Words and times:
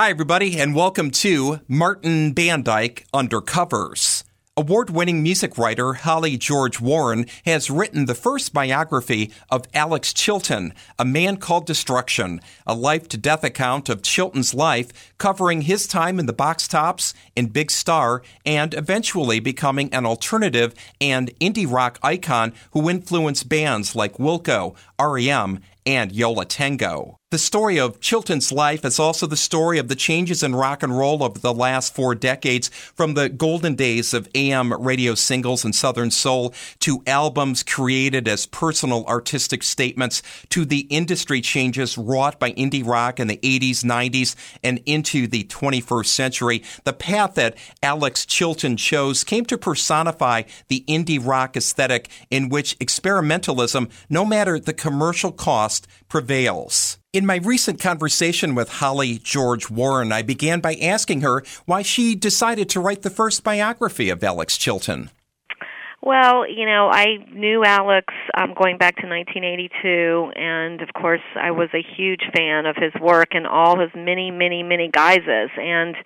Hi, 0.00 0.08
everybody, 0.08 0.58
and 0.58 0.74
welcome 0.74 1.10
to 1.10 1.60
Martin 1.68 2.32
Bandyke 2.32 3.04
Undercovers. 3.12 4.24
Award 4.56 4.88
winning 4.88 5.22
music 5.22 5.58
writer 5.58 5.92
Holly 5.92 6.38
George 6.38 6.80
Warren 6.80 7.26
has 7.44 7.70
written 7.70 8.06
the 8.06 8.14
first 8.14 8.54
biography 8.54 9.30
of 9.50 9.66
Alex 9.74 10.14
Chilton, 10.14 10.72
A 10.98 11.04
Man 11.04 11.36
Called 11.36 11.66
Destruction, 11.66 12.40
a 12.66 12.74
life 12.74 13.08
to 13.08 13.18
death 13.18 13.44
account 13.44 13.90
of 13.90 14.00
Chilton's 14.00 14.54
life, 14.54 15.12
covering 15.18 15.60
his 15.60 15.86
time 15.86 16.18
in 16.18 16.24
the 16.24 16.32
box 16.32 16.66
tops, 16.66 17.12
in 17.36 17.48
Big 17.48 17.70
Star, 17.70 18.22
and 18.46 18.72
eventually 18.72 19.38
becoming 19.38 19.92
an 19.92 20.06
alternative 20.06 20.74
and 20.98 21.30
indie 21.40 21.70
rock 21.70 21.98
icon 22.02 22.54
who 22.70 22.88
influenced 22.88 23.50
bands 23.50 23.94
like 23.94 24.16
Wilco, 24.16 24.74
REM, 24.98 25.60
and 25.84 26.10
Yo 26.10 26.32
La 26.32 26.44
Tengo. 26.44 27.19
The 27.30 27.38
story 27.38 27.78
of 27.78 28.00
Chilton's 28.00 28.50
life 28.50 28.84
is 28.84 28.98
also 28.98 29.24
the 29.24 29.36
story 29.36 29.78
of 29.78 29.86
the 29.86 29.94
changes 29.94 30.42
in 30.42 30.52
rock 30.56 30.82
and 30.82 30.98
roll 30.98 31.22
over 31.22 31.38
the 31.38 31.54
last 31.54 31.94
four 31.94 32.16
decades, 32.16 32.66
from 32.70 33.14
the 33.14 33.28
golden 33.28 33.76
days 33.76 34.12
of 34.12 34.28
AM 34.34 34.72
radio 34.72 35.14
singles 35.14 35.64
and 35.64 35.72
Southern 35.72 36.10
soul 36.10 36.52
to 36.80 37.04
albums 37.06 37.62
created 37.62 38.26
as 38.26 38.46
personal 38.46 39.04
artistic 39.04 39.62
statements 39.62 40.24
to 40.48 40.64
the 40.64 40.88
industry 40.90 41.40
changes 41.40 41.96
wrought 41.96 42.40
by 42.40 42.50
indie 42.54 42.84
rock 42.84 43.20
in 43.20 43.28
the 43.28 43.36
80s, 43.36 43.84
90s, 43.84 44.34
and 44.64 44.80
into 44.84 45.28
the 45.28 45.44
21st 45.44 46.06
century. 46.06 46.64
The 46.82 46.92
path 46.92 47.34
that 47.34 47.56
Alex 47.80 48.26
Chilton 48.26 48.76
chose 48.76 49.22
came 49.22 49.44
to 49.44 49.56
personify 49.56 50.42
the 50.66 50.84
indie 50.88 51.24
rock 51.24 51.56
aesthetic 51.56 52.08
in 52.28 52.48
which 52.48 52.76
experimentalism, 52.80 53.88
no 54.08 54.24
matter 54.24 54.58
the 54.58 54.74
commercial 54.74 55.30
cost, 55.30 55.86
prevails. 56.08 56.98
In 57.12 57.26
my 57.26 57.40
recent 57.42 57.80
conversation 57.80 58.54
with 58.54 58.68
Holly 58.68 59.18
George 59.18 59.68
Warren, 59.68 60.12
I 60.12 60.22
began 60.22 60.60
by 60.60 60.76
asking 60.76 61.22
her 61.22 61.42
why 61.66 61.82
she 61.82 62.14
decided 62.14 62.68
to 62.68 62.78
write 62.78 63.02
the 63.02 63.10
first 63.10 63.42
biography 63.42 64.10
of 64.10 64.22
Alex 64.22 64.56
Chilton. 64.56 65.10
Well, 66.00 66.48
you 66.48 66.64
know, 66.66 66.88
I 66.88 67.16
knew 67.34 67.64
Alex 67.64 68.14
um, 68.38 68.54
going 68.56 68.78
back 68.78 68.94
to 68.98 69.08
1982, 69.08 70.30
and 70.36 70.80
of 70.80 70.90
course, 70.94 71.20
I 71.34 71.50
was 71.50 71.68
a 71.74 71.82
huge 71.82 72.22
fan 72.32 72.66
of 72.66 72.76
his 72.76 72.92
work 73.02 73.30
and 73.32 73.44
all 73.44 73.80
his 73.80 73.90
many, 73.96 74.30
many, 74.30 74.62
many 74.62 74.88
guises. 74.88 75.50
And, 75.58 75.96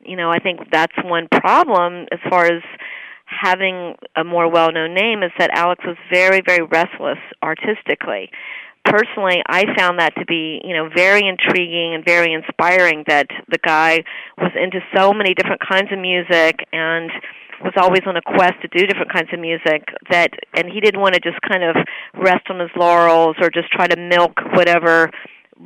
you 0.00 0.16
know, 0.16 0.30
I 0.30 0.38
think 0.38 0.60
that's 0.72 0.96
one 1.04 1.28
problem 1.30 2.06
as 2.10 2.20
far 2.30 2.46
as 2.46 2.62
having 3.26 3.96
a 4.16 4.24
more 4.24 4.50
well 4.50 4.72
known 4.72 4.94
name 4.94 5.22
is 5.22 5.30
that 5.38 5.50
Alex 5.52 5.84
was 5.84 5.98
very, 6.10 6.40
very 6.40 6.62
restless 6.62 7.18
artistically 7.42 8.30
personally 8.88 9.42
I 9.46 9.64
found 9.76 9.98
that 10.00 10.14
to 10.16 10.24
be, 10.24 10.60
you 10.64 10.74
know, 10.74 10.88
very 10.94 11.22
intriguing 11.26 11.94
and 11.94 12.04
very 12.04 12.32
inspiring 12.32 13.04
that 13.06 13.28
the 13.48 13.58
guy 13.58 14.02
was 14.36 14.52
into 14.56 14.80
so 14.96 15.12
many 15.12 15.34
different 15.34 15.60
kinds 15.60 15.92
of 15.92 15.98
music 15.98 16.66
and 16.72 17.10
was 17.62 17.74
always 17.76 18.02
on 18.06 18.16
a 18.16 18.22
quest 18.22 18.54
to 18.62 18.68
do 18.68 18.86
different 18.86 19.12
kinds 19.12 19.28
of 19.32 19.40
music 19.40 19.82
that 20.10 20.30
and 20.54 20.70
he 20.70 20.80
didn't 20.80 21.00
want 21.00 21.14
to 21.14 21.20
just 21.20 21.38
kind 21.42 21.64
of 21.64 21.76
rest 22.14 22.46
on 22.50 22.60
his 22.60 22.70
laurels 22.76 23.36
or 23.40 23.50
just 23.50 23.70
try 23.70 23.86
to 23.86 23.98
milk 23.98 24.32
whatever 24.52 25.10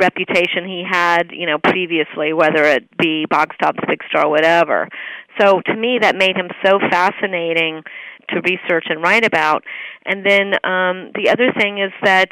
reputation 0.01 0.65
he 0.65 0.83
had, 0.89 1.31
you 1.31 1.47
know, 1.47 1.59
previously, 1.59 2.33
whether 2.33 2.65
it 2.65 2.89
be 2.97 3.27
Box 3.29 3.55
Tops, 3.61 3.79
Big 3.87 4.01
Star, 4.09 4.29
whatever. 4.29 4.89
So 5.39 5.61
to 5.67 5.77
me 5.77 5.99
that 6.01 6.17
made 6.17 6.37
him 6.37 6.49
so 6.65 6.79
fascinating 6.91 7.83
to 8.31 8.41
research 8.41 8.87
and 8.89 9.03
write 9.03 9.25
about. 9.25 9.65
And 10.07 10.25
then 10.25 10.55
um 10.65 11.13
the 11.15 11.29
other 11.31 11.53
thing 11.59 11.79
is 11.79 11.93
that 12.03 12.31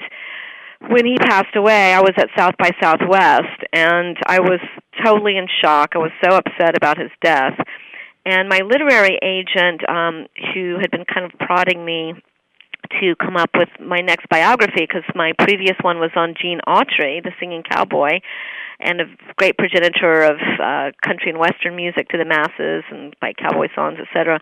when 0.88 1.04
he 1.04 1.16
passed 1.18 1.54
away, 1.54 1.92
I 1.92 2.00
was 2.00 2.12
at 2.16 2.28
South 2.36 2.54
by 2.58 2.70
Southwest, 2.82 3.64
and 3.72 4.16
I 4.26 4.40
was 4.40 4.60
totally 5.04 5.36
in 5.36 5.46
shock. 5.62 5.90
I 5.94 5.98
was 5.98 6.10
so 6.24 6.36
upset 6.36 6.76
about 6.76 6.98
his 6.98 7.10
death. 7.22 7.58
And 8.24 8.48
my 8.48 8.60
literary 8.60 9.18
agent, 9.22 9.88
um, 9.88 10.26
who 10.54 10.76
had 10.80 10.90
been 10.90 11.04
kind 11.04 11.30
of 11.30 11.38
prodding 11.38 11.84
me 11.84 12.14
to 13.00 13.14
come 13.16 13.36
up 13.36 13.50
with 13.54 13.68
my 13.78 13.98
next 13.98 14.28
biography, 14.28 14.80
because 14.80 15.04
my 15.14 15.32
previous 15.38 15.76
one 15.82 15.98
was 15.98 16.10
on 16.16 16.34
Gene 16.40 16.60
Autry, 16.66 17.22
the 17.22 17.32
singing 17.38 17.62
cowboy, 17.62 18.20
and 18.80 19.00
a 19.00 19.04
great 19.36 19.58
progenitor 19.58 20.22
of 20.22 20.36
uh, 20.62 20.90
country 21.04 21.30
and 21.30 21.38
western 21.38 21.76
music 21.76 22.08
to 22.08 22.18
the 22.18 22.24
masses, 22.24 22.84
and 22.90 23.14
by 23.20 23.32
cowboy 23.34 23.68
songs, 23.74 23.98
etc. 24.00 24.40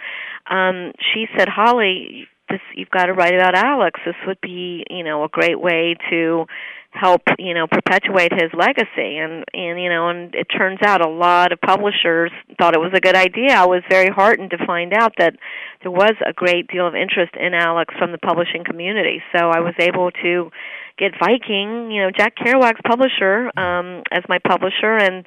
Um, 0.49 0.93
she 1.13 1.27
said, 1.37 1.49
"Holly, 1.49 2.29
this 2.49 2.61
you've 2.75 2.91
got 2.91 3.07
to 3.07 3.13
write 3.13 3.35
about 3.35 3.55
Alex. 3.55 4.01
This 4.05 4.15
would 4.27 4.41
be, 4.41 4.85
you 4.91 5.05
know, 5.05 5.25
a 5.25 5.29
great 5.29 5.61
way 5.61 5.97
to 6.11 6.47
help, 6.91 7.23
you 7.39 7.55
know, 7.55 7.67
perpetuate 7.67 8.33
his 8.33 8.51
legacy. 8.55 9.19
And 9.19 9.45
and 9.53 9.81
you 9.81 9.89
know, 9.89 10.09
and 10.09 10.35
it 10.35 10.47
turns 10.47 10.81
out 10.85 11.05
a 11.05 11.11
lot 11.11 11.53
of 11.53 11.61
publishers 11.61 12.31
thought 12.59 12.75
it 12.75 12.81
was 12.81 12.93
a 12.95 13.01
good 13.01 13.17
idea. 13.17 13.55
I 13.55 13.67
was 13.67 13.83
very 13.89 14.09
heartened 14.09 14.51
to 14.51 14.67
find 14.67 14.93
out 14.93 15.13
that 15.19 15.35
there 15.83 15.93
was 15.93 16.15
a 16.27 16.33
great 16.33 16.69
deal 16.69 16.87
of 16.87 16.95
interest 16.95 17.35
in 17.39 17.55
Alex 17.55 17.95
from 17.99 18.13
the 18.13 18.19
publishing 18.19 18.65
community. 18.65 19.23
So 19.37 19.51
I 19.51 19.61
was 19.61 19.75
able 19.79 20.11
to 20.23 20.51
get 20.99 21.13
Viking, 21.19 21.91
you 21.91 22.03
know, 22.03 22.11
Jack 22.11 22.35
Kerouac's 22.37 22.81
publisher, 22.87 23.51
um, 23.57 24.03
as 24.11 24.25
my 24.29 24.39
publisher 24.39 24.97
and 24.97 25.25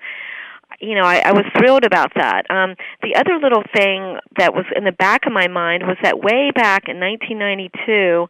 you 0.82 0.96
know, 0.96 1.04
I, 1.06 1.22
I 1.26 1.32
was 1.32 1.46
thrilled 1.58 1.86
about 1.86 2.12
that. 2.16 2.50
Um, 2.50 2.76
the 3.02 3.16
other 3.16 3.40
little 3.42 3.64
thing 3.74 4.18
that 4.38 4.54
was 4.54 4.66
in 4.76 4.84
the 4.84 4.92
back 4.92 5.26
of 5.26 5.34
my 5.34 5.48
mind 5.48 5.84
was 5.86 5.98
that 6.02 6.20
way 6.20 6.52
back 6.52 6.90
in 6.90 7.00
1992, 7.00 8.28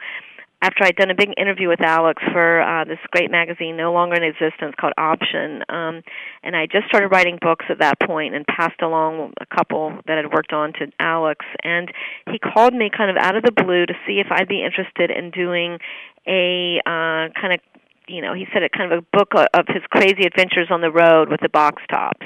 after 0.61 0.83
I'd 0.83 0.95
done 0.95 1.09
a 1.09 1.15
big 1.15 1.33
interview 1.37 1.69
with 1.69 1.81
Alex 1.81 2.21
for 2.31 2.61
uh, 2.61 2.83
this 2.83 2.99
great 3.11 3.31
magazine, 3.31 3.77
no 3.77 3.91
longer 3.93 4.15
in 4.15 4.23
existence, 4.23 4.75
called 4.79 4.93
Option, 4.97 5.63
um, 5.69 6.03
and 6.43 6.55
I 6.55 6.67
just 6.67 6.85
started 6.87 7.07
writing 7.07 7.39
books 7.41 7.65
at 7.69 7.79
that 7.79 7.99
point 7.99 8.35
and 8.35 8.45
passed 8.45 8.81
along 8.81 9.33
a 9.41 9.45
couple 9.45 9.97
that 10.05 10.19
I'd 10.19 10.31
worked 10.31 10.53
on 10.53 10.73
to 10.73 10.91
Alex, 10.99 11.45
and 11.63 11.91
he 12.29 12.37
called 12.37 12.75
me 12.75 12.91
kind 12.95 13.09
of 13.09 13.17
out 13.17 13.35
of 13.35 13.43
the 13.43 13.51
blue 13.51 13.87
to 13.87 13.93
see 14.05 14.19
if 14.19 14.27
I'd 14.29 14.47
be 14.47 14.63
interested 14.63 15.09
in 15.09 15.31
doing 15.31 15.79
a 16.27 16.79
uh, 16.85 17.33
kind 17.33 17.53
of 17.53 17.59
you 18.07 18.21
know, 18.21 18.33
he 18.33 18.45
said 18.53 18.63
it 18.63 18.71
kind 18.71 18.91
of 18.91 18.99
a 18.99 19.17
book 19.17 19.33
of 19.35 19.65
his 19.67 19.83
crazy 19.89 20.25
adventures 20.25 20.67
on 20.69 20.81
the 20.81 20.91
road 20.91 21.29
with 21.29 21.41
the 21.41 21.49
box 21.49 21.81
tops 21.89 22.25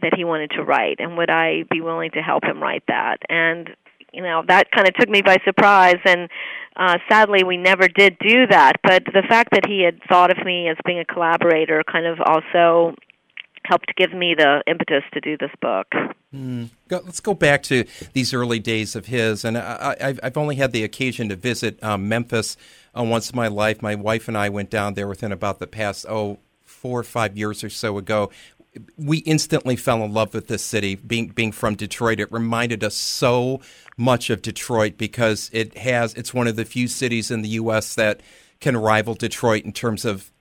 that 0.00 0.14
he 0.16 0.24
wanted 0.24 0.50
to 0.52 0.62
write, 0.62 0.96
and 0.98 1.16
would 1.16 1.30
I 1.30 1.64
be 1.70 1.80
willing 1.80 2.10
to 2.12 2.20
help 2.20 2.44
him 2.44 2.62
write 2.62 2.84
that? 2.88 3.18
And 3.28 3.70
you 4.12 4.22
know, 4.22 4.42
that 4.46 4.70
kind 4.70 4.86
of 4.86 4.94
took 4.94 5.08
me 5.08 5.22
by 5.22 5.38
surprise, 5.44 5.98
and 6.04 6.28
uh, 6.76 6.98
sadly, 7.08 7.44
we 7.44 7.56
never 7.56 7.88
did 7.88 8.18
do 8.18 8.46
that. 8.48 8.74
But 8.82 9.04
the 9.06 9.22
fact 9.28 9.50
that 9.52 9.66
he 9.66 9.82
had 9.82 10.00
thought 10.08 10.30
of 10.30 10.44
me 10.44 10.68
as 10.68 10.76
being 10.84 10.98
a 10.98 11.04
collaborator 11.04 11.82
kind 11.90 12.06
of 12.06 12.18
also 12.20 12.94
helped 13.64 13.94
give 13.96 14.12
me 14.12 14.34
the 14.36 14.62
impetus 14.66 15.02
to 15.14 15.20
do 15.20 15.36
this 15.38 15.50
book. 15.60 15.86
Mm. 16.34 16.70
Let's 16.90 17.20
go 17.20 17.34
back 17.34 17.62
to 17.64 17.84
these 18.12 18.34
early 18.34 18.58
days 18.58 18.96
of 18.96 19.06
his, 19.06 19.44
and 19.44 19.56
I, 19.56 20.16
have 20.22 20.36
only 20.36 20.56
had 20.56 20.72
the 20.72 20.84
occasion 20.84 21.28
to 21.28 21.36
visit 21.36 21.82
um, 21.82 22.08
Memphis 22.08 22.56
uh, 22.96 23.02
once 23.02 23.30
in 23.30 23.36
my 23.36 23.48
life. 23.48 23.82
My 23.82 23.94
wife 23.94 24.28
and 24.28 24.36
I 24.36 24.48
went 24.48 24.70
down 24.70 24.94
there 24.94 25.08
within 25.08 25.32
about 25.32 25.58
the 25.58 25.66
past 25.66 26.06
oh 26.08 26.38
four 26.64 27.00
or 27.00 27.04
five 27.04 27.36
years 27.36 27.62
or 27.62 27.70
so 27.70 27.98
ago 27.98 28.30
we 28.96 29.18
instantly 29.18 29.76
fell 29.76 30.02
in 30.02 30.12
love 30.12 30.34
with 30.34 30.48
this 30.48 30.64
city. 30.64 30.94
Being 30.94 31.28
being 31.28 31.52
from 31.52 31.74
Detroit, 31.74 32.20
it 32.20 32.32
reminded 32.32 32.82
us 32.82 32.94
so 32.94 33.60
much 33.96 34.30
of 34.30 34.42
Detroit 34.42 34.96
because 34.96 35.50
it 35.52 35.76
has 35.78 36.14
it's 36.14 36.32
one 36.32 36.46
of 36.46 36.56
the 36.56 36.64
few 36.64 36.88
cities 36.88 37.30
in 37.30 37.42
the 37.42 37.50
U.S. 37.50 37.94
that 37.94 38.20
can 38.60 38.76
rival 38.76 39.14
Detroit 39.14 39.64
in 39.64 39.72
terms 39.72 40.04
of 40.04 40.32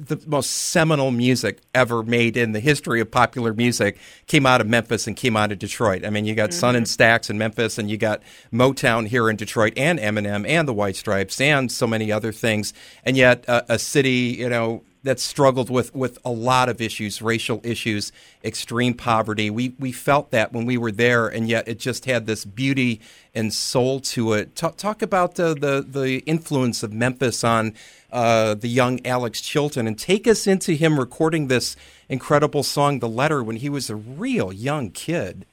the 0.00 0.20
most 0.26 0.50
seminal 0.50 1.10
music 1.10 1.60
ever 1.74 2.02
made 2.02 2.36
in 2.36 2.52
the 2.52 2.60
history 2.60 3.00
of 3.00 3.10
popular 3.10 3.52
music 3.52 3.98
came 4.26 4.46
out 4.46 4.60
of 4.60 4.66
Memphis 4.66 5.06
and 5.06 5.14
came 5.14 5.36
out 5.36 5.52
of 5.52 5.58
Detroit. 5.58 6.04
I 6.06 6.10
mean, 6.10 6.24
you 6.24 6.34
got 6.34 6.50
mm-hmm. 6.50 6.58
Sun 6.58 6.76
and 6.76 6.86
Stax 6.86 7.28
in 7.28 7.36
Memphis, 7.36 7.78
and 7.78 7.90
you 7.90 7.98
got 7.98 8.22
Motown 8.52 9.06
here 9.06 9.28
in 9.28 9.36
Detroit, 9.36 9.74
and 9.76 9.98
Eminem, 9.98 10.48
and 10.48 10.66
the 10.66 10.72
White 10.72 10.96
Stripes, 10.96 11.40
and 11.40 11.70
so 11.70 11.86
many 11.86 12.10
other 12.10 12.32
things. 12.32 12.72
And 13.04 13.16
yet, 13.16 13.46
uh, 13.48 13.62
a 13.68 13.78
city, 13.78 14.36
you 14.38 14.48
know, 14.48 14.82
that 15.02 15.18
struggled 15.18 15.70
with, 15.70 15.94
with 15.94 16.18
a 16.24 16.30
lot 16.30 16.68
of 16.68 16.80
issues, 16.80 17.22
racial 17.22 17.60
issues, 17.64 18.12
extreme 18.44 18.94
poverty. 18.94 19.48
We 19.50 19.74
we 19.78 19.92
felt 19.92 20.30
that 20.30 20.52
when 20.52 20.66
we 20.66 20.76
were 20.76 20.92
there, 20.92 21.26
and 21.26 21.48
yet 21.48 21.66
it 21.66 21.78
just 21.78 22.04
had 22.04 22.26
this 22.26 22.44
beauty 22.44 23.00
and 23.34 23.52
soul 23.52 24.00
to 24.00 24.32
it. 24.34 24.54
Talk, 24.56 24.76
talk 24.76 25.02
about 25.02 25.36
the, 25.36 25.54
the, 25.54 25.86
the 25.88 26.18
influence 26.26 26.82
of 26.82 26.92
Memphis 26.92 27.44
on 27.44 27.74
uh, 28.12 28.54
the 28.54 28.68
young 28.68 29.04
Alex 29.06 29.40
Chilton, 29.40 29.86
and 29.86 29.98
take 29.98 30.26
us 30.26 30.46
into 30.46 30.72
him 30.72 30.98
recording 30.98 31.46
this 31.46 31.76
incredible 32.08 32.62
song, 32.62 32.98
"The 32.98 33.08
Letter," 33.08 33.42
when 33.42 33.56
he 33.56 33.68
was 33.68 33.88
a 33.88 33.96
real 33.96 34.52
young 34.52 34.90
kid. 34.90 35.46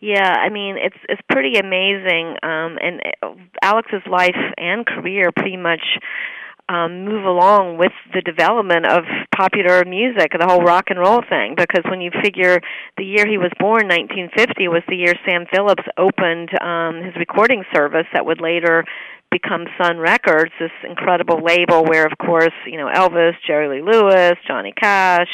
Yeah, 0.00 0.34
I 0.38 0.50
mean 0.50 0.76
it's 0.76 0.98
it's 1.08 1.22
pretty 1.30 1.56
amazing, 1.56 2.36
um, 2.42 2.78
and 2.80 3.00
uh, 3.22 3.34
Alex's 3.62 4.02
life 4.08 4.36
and 4.58 4.84
career 4.84 5.32
pretty 5.32 5.56
much 5.56 5.82
um, 6.68 7.04
move 7.04 7.24
along 7.24 7.76
with 7.78 7.92
the 8.14 8.22
development 8.22 8.86
of 8.86 9.04
popular 9.36 9.84
music, 9.84 10.32
the 10.38 10.46
whole 10.46 10.62
rock 10.62 10.86
and 10.88 10.98
roll 10.98 11.22
thing. 11.28 11.54
Because 11.56 11.84
when 11.90 12.00
you 12.00 12.10
figure 12.22 12.60
the 12.96 13.04
year 13.04 13.26
he 13.26 13.36
was 13.36 13.52
born, 13.58 13.88
1950, 13.88 14.68
was 14.68 14.82
the 14.88 14.96
year 14.96 15.14
Sam 15.28 15.44
Phillips 15.52 15.84
opened 15.98 16.50
um, 16.62 17.02
his 17.02 17.14
recording 17.16 17.64
service 17.74 18.06
that 18.12 18.24
would 18.24 18.40
later 18.40 18.84
become 19.30 19.66
Sun 19.82 19.98
Records, 19.98 20.52
this 20.60 20.70
incredible 20.88 21.42
label 21.42 21.84
where, 21.84 22.06
of 22.06 22.16
course, 22.18 22.54
you 22.66 22.78
know 22.78 22.88
Elvis, 22.94 23.34
Jerry 23.46 23.68
Lee 23.68 23.82
Lewis, 23.82 24.34
Johnny 24.46 24.72
Cash, 24.72 25.28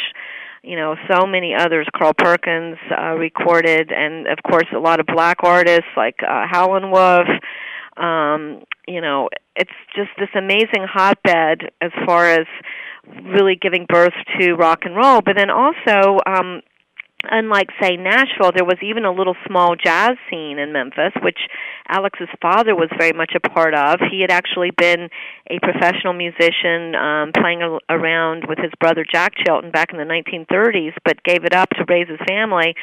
you 0.63 0.77
know, 0.77 0.97
so 1.11 1.27
many 1.27 1.55
others. 1.55 1.87
Carl 1.97 2.15
Perkins 2.15 2.79
uh, 2.91 3.13
recorded, 3.13 3.93
and 3.93 4.27
of 4.27 4.39
course, 4.49 4.67
a 4.75 4.79
lot 4.79 5.01
of 5.01 5.07
black 5.07 5.39
artists 5.43 5.91
like 5.97 6.17
uh, 6.23 6.47
Howlin' 6.51 6.91
Wolf. 6.91 7.29
Um, 8.01 8.65
you 8.89 9.01
know, 9.01 9.29
it's 9.57 9.71
just 9.95 10.11
this 10.19 10.31
amazing 10.35 10.87
hotbed 10.91 11.71
as 11.81 11.91
far 12.07 12.27
as 12.27 12.47
really 13.23 13.57
giving 13.61 13.87
birth 13.89 14.15
to 14.39 14.55
rock 14.55 14.81
and 14.85 14.97
roll. 14.97 15.21
But 15.21 15.37
then 15.37 15.51
also, 15.51 16.19
um, 16.27 16.63
unlike 17.25 17.69
say 17.81 17.97
Nashville, 17.97 18.53
there 18.55 18.65
was 18.65 18.79
even 18.83 19.05
a 19.05 19.13
little 19.13 19.37
small 19.47 19.77
jazz 19.77 20.13
scene 20.31 20.59
in 20.59 20.73
Memphis, 20.73 21.13
which 21.23 21.39
Alex's 21.89 22.29
father 22.41 22.75
was 22.75 22.89
very 22.99 23.13
much 23.13 23.33
a 23.35 23.41
part 23.41 23.75
of. 23.75 24.01
He 24.11 24.21
had 24.21 24.31
actually 24.31 24.71
been 24.71 25.09
a 25.49 25.59
professional 25.61 26.15
musician, 26.15 26.95
um, 26.95 27.33
playing 27.33 27.63
a- 27.63 27.79
around 27.91 28.47
with 28.49 28.59
his 28.59 28.73
brother 28.81 29.05
Jack 29.05 29.35
Chilton 29.37 29.71
back 29.71 29.93
in 29.93 29.99
the 29.99 30.05
1930s, 30.05 30.95
but 31.05 31.23
gave 31.23 31.45
it 31.45 31.55
up 31.55 31.71
to 31.71 31.85
raise 31.89 32.09
his 32.09 32.21
family 32.29 32.75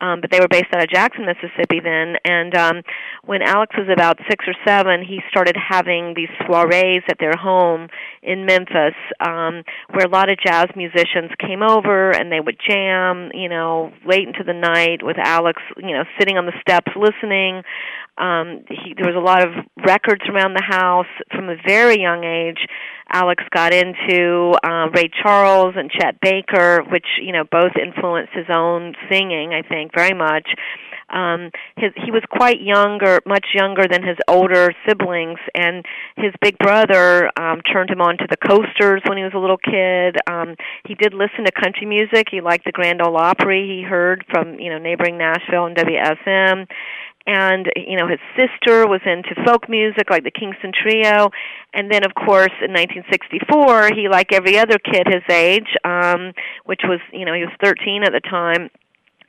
um, 0.00 0.20
but 0.20 0.30
they 0.30 0.40
were 0.40 0.48
based 0.48 0.66
out 0.72 0.82
of 0.82 0.88
Jackson, 0.88 1.26
Mississippi 1.26 1.80
then. 1.82 2.14
And 2.24 2.54
um, 2.54 2.82
when 3.24 3.42
Alex 3.42 3.74
was 3.76 3.88
about 3.92 4.18
six 4.28 4.44
or 4.46 4.54
seven, 4.66 5.04
he 5.06 5.20
started 5.30 5.56
having 5.56 6.14
these 6.14 6.28
soirees 6.46 7.02
at 7.08 7.18
their 7.18 7.36
home 7.36 7.88
in 8.22 8.46
Memphis, 8.46 8.94
um, 9.20 9.62
where 9.90 10.06
a 10.06 10.10
lot 10.10 10.30
of 10.30 10.38
jazz 10.38 10.66
musicians 10.76 11.30
came 11.38 11.62
over 11.62 12.10
and 12.10 12.30
they 12.30 12.40
would 12.40 12.58
jam, 12.68 13.30
you 13.34 13.48
know, 13.48 13.92
late 14.06 14.26
into 14.26 14.44
the 14.44 14.54
night 14.54 15.02
with 15.02 15.16
Alex, 15.18 15.60
you 15.76 15.94
know, 15.94 16.04
sitting 16.18 16.36
on 16.36 16.46
the 16.46 16.54
steps 16.60 16.92
listening. 16.96 17.62
Um, 18.18 18.64
he, 18.68 18.94
there 18.94 19.06
was 19.06 19.16
a 19.16 19.24
lot 19.24 19.46
of 19.46 19.54
records 19.86 20.22
around 20.28 20.54
the 20.54 20.64
house 20.66 21.06
from 21.30 21.48
a 21.48 21.56
very 21.66 22.00
young 22.00 22.24
age. 22.24 22.58
Alex 23.10 23.42
got 23.54 23.72
into 23.72 24.52
uh, 24.62 24.90
Ray 24.94 25.08
Charles 25.22 25.74
and 25.76 25.90
Chet 25.90 26.20
Baker, 26.20 26.82
which 26.90 27.06
you 27.22 27.32
know 27.32 27.44
both 27.50 27.72
influenced 27.80 28.32
his 28.34 28.46
own 28.52 28.94
singing. 29.10 29.52
I 29.54 29.62
think 29.66 29.92
very 29.94 30.14
much. 30.14 30.48
Um, 31.10 31.50
his 31.76 31.92
he 32.04 32.10
was 32.10 32.22
quite 32.30 32.60
younger, 32.60 33.20
much 33.24 33.46
younger 33.54 33.84
than 33.90 34.02
his 34.02 34.18
older 34.28 34.72
siblings, 34.86 35.38
and 35.54 35.86
his 36.16 36.32
big 36.42 36.58
brother 36.58 37.30
um, 37.38 37.62
turned 37.62 37.88
him 37.88 38.02
on 38.02 38.18
to 38.18 38.26
the 38.28 38.36
Coasters 38.36 39.00
when 39.08 39.16
he 39.16 39.24
was 39.24 39.32
a 39.34 39.38
little 39.38 39.56
kid. 39.56 40.16
Um, 40.28 40.54
he 40.86 40.94
did 40.94 41.14
listen 41.14 41.46
to 41.46 41.52
country 41.52 41.86
music. 41.86 42.28
He 42.30 42.42
liked 42.42 42.66
the 42.66 42.72
Grand 42.72 43.00
Ole 43.00 43.16
Opry. 43.16 43.66
He 43.66 43.88
heard 43.88 44.24
from 44.30 44.60
you 44.60 44.68
know 44.68 44.78
neighboring 44.78 45.16
Nashville 45.16 45.64
and 45.64 45.76
WSM 45.76 46.66
and 47.28 47.70
you 47.76 47.96
know 47.96 48.08
his 48.08 48.18
sister 48.34 48.88
was 48.88 49.00
into 49.04 49.34
folk 49.44 49.68
music 49.68 50.08
like 50.10 50.24
the 50.24 50.30
Kingston 50.30 50.72
Trio. 50.72 51.30
And 51.74 51.92
then 51.92 52.04
of 52.04 52.14
course 52.14 52.56
in 52.64 52.72
1964 52.72 53.94
he 53.94 54.08
like 54.08 54.32
every 54.32 54.58
other 54.58 54.78
kid 54.78 55.06
his 55.06 55.22
age 55.30 55.68
um 55.84 56.32
which 56.64 56.80
was 56.84 57.00
you 57.12 57.24
know 57.24 57.34
he 57.34 57.42
was 57.42 57.52
13 57.62 58.02
at 58.02 58.12
the 58.12 58.20
time 58.20 58.70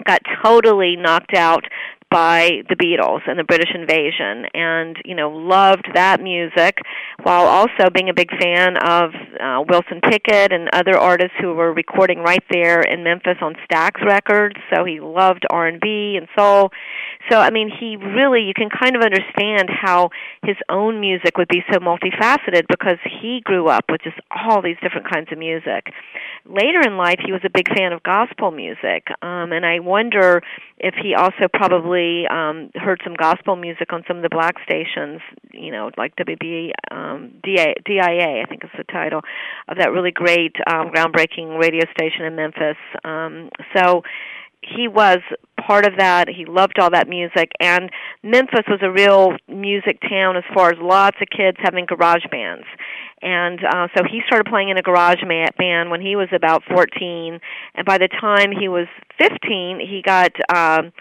got 0.05 0.21
totally 0.41 0.95
knocked 0.95 1.35
out 1.35 1.65
by 2.11 2.63
the 2.69 2.75
Beatles 2.75 3.21
and 3.27 3.37
the 3.37 3.43
British 3.43 3.69
invasion 3.73 4.45
and 4.53 4.97
you 5.05 5.15
know 5.15 5.29
loved 5.29 5.87
that 5.93 6.21
music 6.21 6.79
while 7.21 7.45
also 7.45 7.89
being 7.93 8.09
a 8.09 8.13
big 8.13 8.29
fan 8.39 8.77
of 8.77 9.11
uh, 9.39 9.63
Wilson 9.67 10.01
Pickett 10.01 10.51
and 10.51 10.69
other 10.73 10.97
artists 10.97 11.35
who 11.39 11.53
were 11.53 11.71
recording 11.71 12.19
right 12.19 12.43
there 12.49 12.81
in 12.81 13.03
Memphis 13.03 13.37
on 13.41 13.55
Stax 13.69 14.03
Records. 14.03 14.55
So 14.73 14.85
he 14.85 14.99
loved 14.99 15.45
R&B 15.49 16.17
and 16.17 16.27
soul. 16.37 16.71
So 17.29 17.37
I 17.37 17.51
mean 17.51 17.69
he 17.69 17.95
really 17.97 18.41
you 18.41 18.53
can 18.55 18.69
kind 18.69 18.95
of 18.95 19.03
understand 19.03 19.69
how 19.69 20.09
his 20.43 20.55
own 20.69 20.99
music 20.99 21.37
would 21.37 21.49
be 21.49 21.61
so 21.71 21.79
multifaceted 21.79 22.65
because 22.67 22.97
he 23.21 23.41
grew 23.43 23.67
up 23.67 23.85
with 23.89 24.01
just 24.01 24.17
all 24.31 24.63
these 24.63 24.77
different 24.81 25.11
kinds 25.11 25.27
of 25.31 25.37
music. 25.37 25.93
Later 26.45 26.81
in 26.81 26.97
life 26.97 27.19
he 27.23 27.31
was 27.31 27.41
a 27.45 27.49
big 27.49 27.67
fan 27.75 27.93
of 27.93 28.01
gospel 28.01 28.49
music 28.49 29.05
um 29.21 29.51
and 29.51 29.65
I 29.65 29.79
wonder 29.79 30.41
if 30.79 30.95
he 30.95 31.13
also 31.13 31.47
probably 31.53 31.98
um 32.29 32.71
heard 32.75 33.01
some 33.03 33.13
gospel 33.13 33.55
music 33.55 33.91
on 33.93 34.03
some 34.07 34.17
of 34.17 34.23
the 34.23 34.29
black 34.29 34.55
stations, 34.63 35.21
you 35.53 35.71
know, 35.71 35.91
like 35.97 36.15
WB 36.15 36.71
um 36.91 37.33
DIA, 37.43 38.41
I 38.41 38.45
think 38.47 38.63
is 38.63 38.69
the 38.77 38.83
title 38.83 39.21
of 39.67 39.77
that 39.77 39.91
really 39.91 40.11
great 40.11 40.55
um 40.67 40.89
groundbreaking 40.89 41.59
radio 41.59 41.85
station 41.91 42.25
in 42.25 42.35
Memphis. 42.35 42.77
Um 43.03 43.49
so 43.75 44.03
he 44.61 44.87
was 44.87 45.19
part 45.65 45.85
of 45.85 45.93
that. 45.97 46.27
He 46.27 46.45
loved 46.45 46.79
all 46.79 46.91
that 46.91 47.07
music, 47.07 47.51
and 47.59 47.89
Memphis 48.23 48.65
was 48.67 48.79
a 48.81 48.91
real 48.91 49.37
music 49.47 49.99
town 50.01 50.35
as 50.35 50.43
far 50.53 50.69
as 50.69 50.77
lots 50.79 51.17
of 51.21 51.27
kids 51.29 51.57
having 51.61 51.85
garage 51.85 52.25
bands. 52.29 52.65
And 53.21 53.59
uh, 53.63 53.87
so 53.95 54.03
he 54.09 54.21
started 54.27 54.49
playing 54.49 54.69
in 54.69 54.77
a 54.77 54.81
garage 54.81 55.21
band 55.57 55.91
when 55.91 56.01
he 56.01 56.15
was 56.15 56.29
about 56.33 56.63
14, 56.71 57.39
and 57.75 57.85
by 57.85 57.97
the 57.97 58.07
time 58.07 58.51
he 58.51 58.67
was 58.67 58.87
15, 59.19 59.79
he 59.79 60.01
got 60.05 60.31
um, 60.53 60.91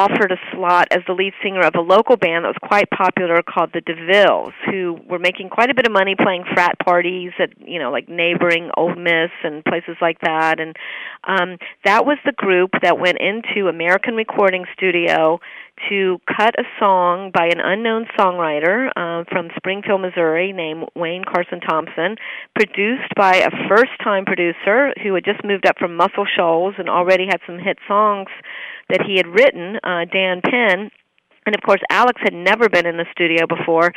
offered 0.00 0.32
a 0.32 0.40
slot 0.52 0.88
as 0.90 1.02
the 1.06 1.12
lead 1.12 1.34
singer 1.42 1.60
of 1.60 1.74
a 1.74 1.80
local 1.80 2.16
band 2.16 2.44
that 2.44 2.48
was 2.48 2.62
quite 2.62 2.88
popular 2.90 3.42
called 3.42 3.70
the 3.74 3.82
DeVilles, 3.82 4.52
who 4.70 4.98
were 5.06 5.18
making 5.18 5.50
quite 5.50 5.70
a 5.70 5.74
bit 5.74 5.86
of 5.86 5.92
money 5.92 6.14
playing 6.16 6.44
frat 6.54 6.78
parties 6.78 7.32
at 7.38 7.50
you 7.60 7.78
know 7.78 7.90
like 7.90 8.08
neighboring 8.08 8.70
Ole 8.76 8.94
Miss 8.96 9.30
and 9.44 9.62
places 9.64 9.96
like 10.00 10.18
that. 10.22 10.58
And 10.58 10.74
um, 11.24 11.58
that 11.84 12.06
was 12.06 12.16
the 12.24 12.32
group 12.32 12.70
that 12.82 12.98
went 12.98 13.18
into 13.20 13.68
American 13.68 14.14
Recording 14.14 14.64
Studio 14.74 15.40
to 15.88 16.18
cut 16.26 16.54
a 16.58 16.64
song 16.78 17.30
by 17.32 17.46
an 17.46 17.60
unknown 17.62 18.06
songwriter 18.18 18.88
uh, 18.96 19.24
from 19.30 19.48
Springfield, 19.56 20.00
Missouri, 20.00 20.52
named 20.52 20.88
Wayne 20.94 21.24
Carson 21.24 21.60
Thompson, 21.60 22.16
produced 22.54 23.14
by 23.16 23.36
a 23.36 23.50
first-time 23.68 24.24
producer 24.24 24.92
who 25.02 25.14
had 25.14 25.24
just 25.24 25.44
moved 25.44 25.66
up 25.66 25.78
from 25.78 25.96
Muscle 25.96 26.26
Shoals 26.36 26.74
and 26.78 26.88
already 26.88 27.26
had 27.26 27.40
some 27.46 27.58
hit 27.58 27.78
songs 27.88 28.28
that 28.88 29.02
he 29.06 29.16
had 29.16 29.26
written, 29.26 29.76
uh, 29.82 30.04
Dan 30.12 30.40
Penn. 30.42 30.90
And 31.46 31.54
of 31.54 31.62
course, 31.62 31.80
Alex 31.90 32.20
had 32.22 32.34
never 32.34 32.68
been 32.68 32.86
in 32.86 32.96
the 32.96 33.06
studio 33.12 33.46
before, 33.46 33.92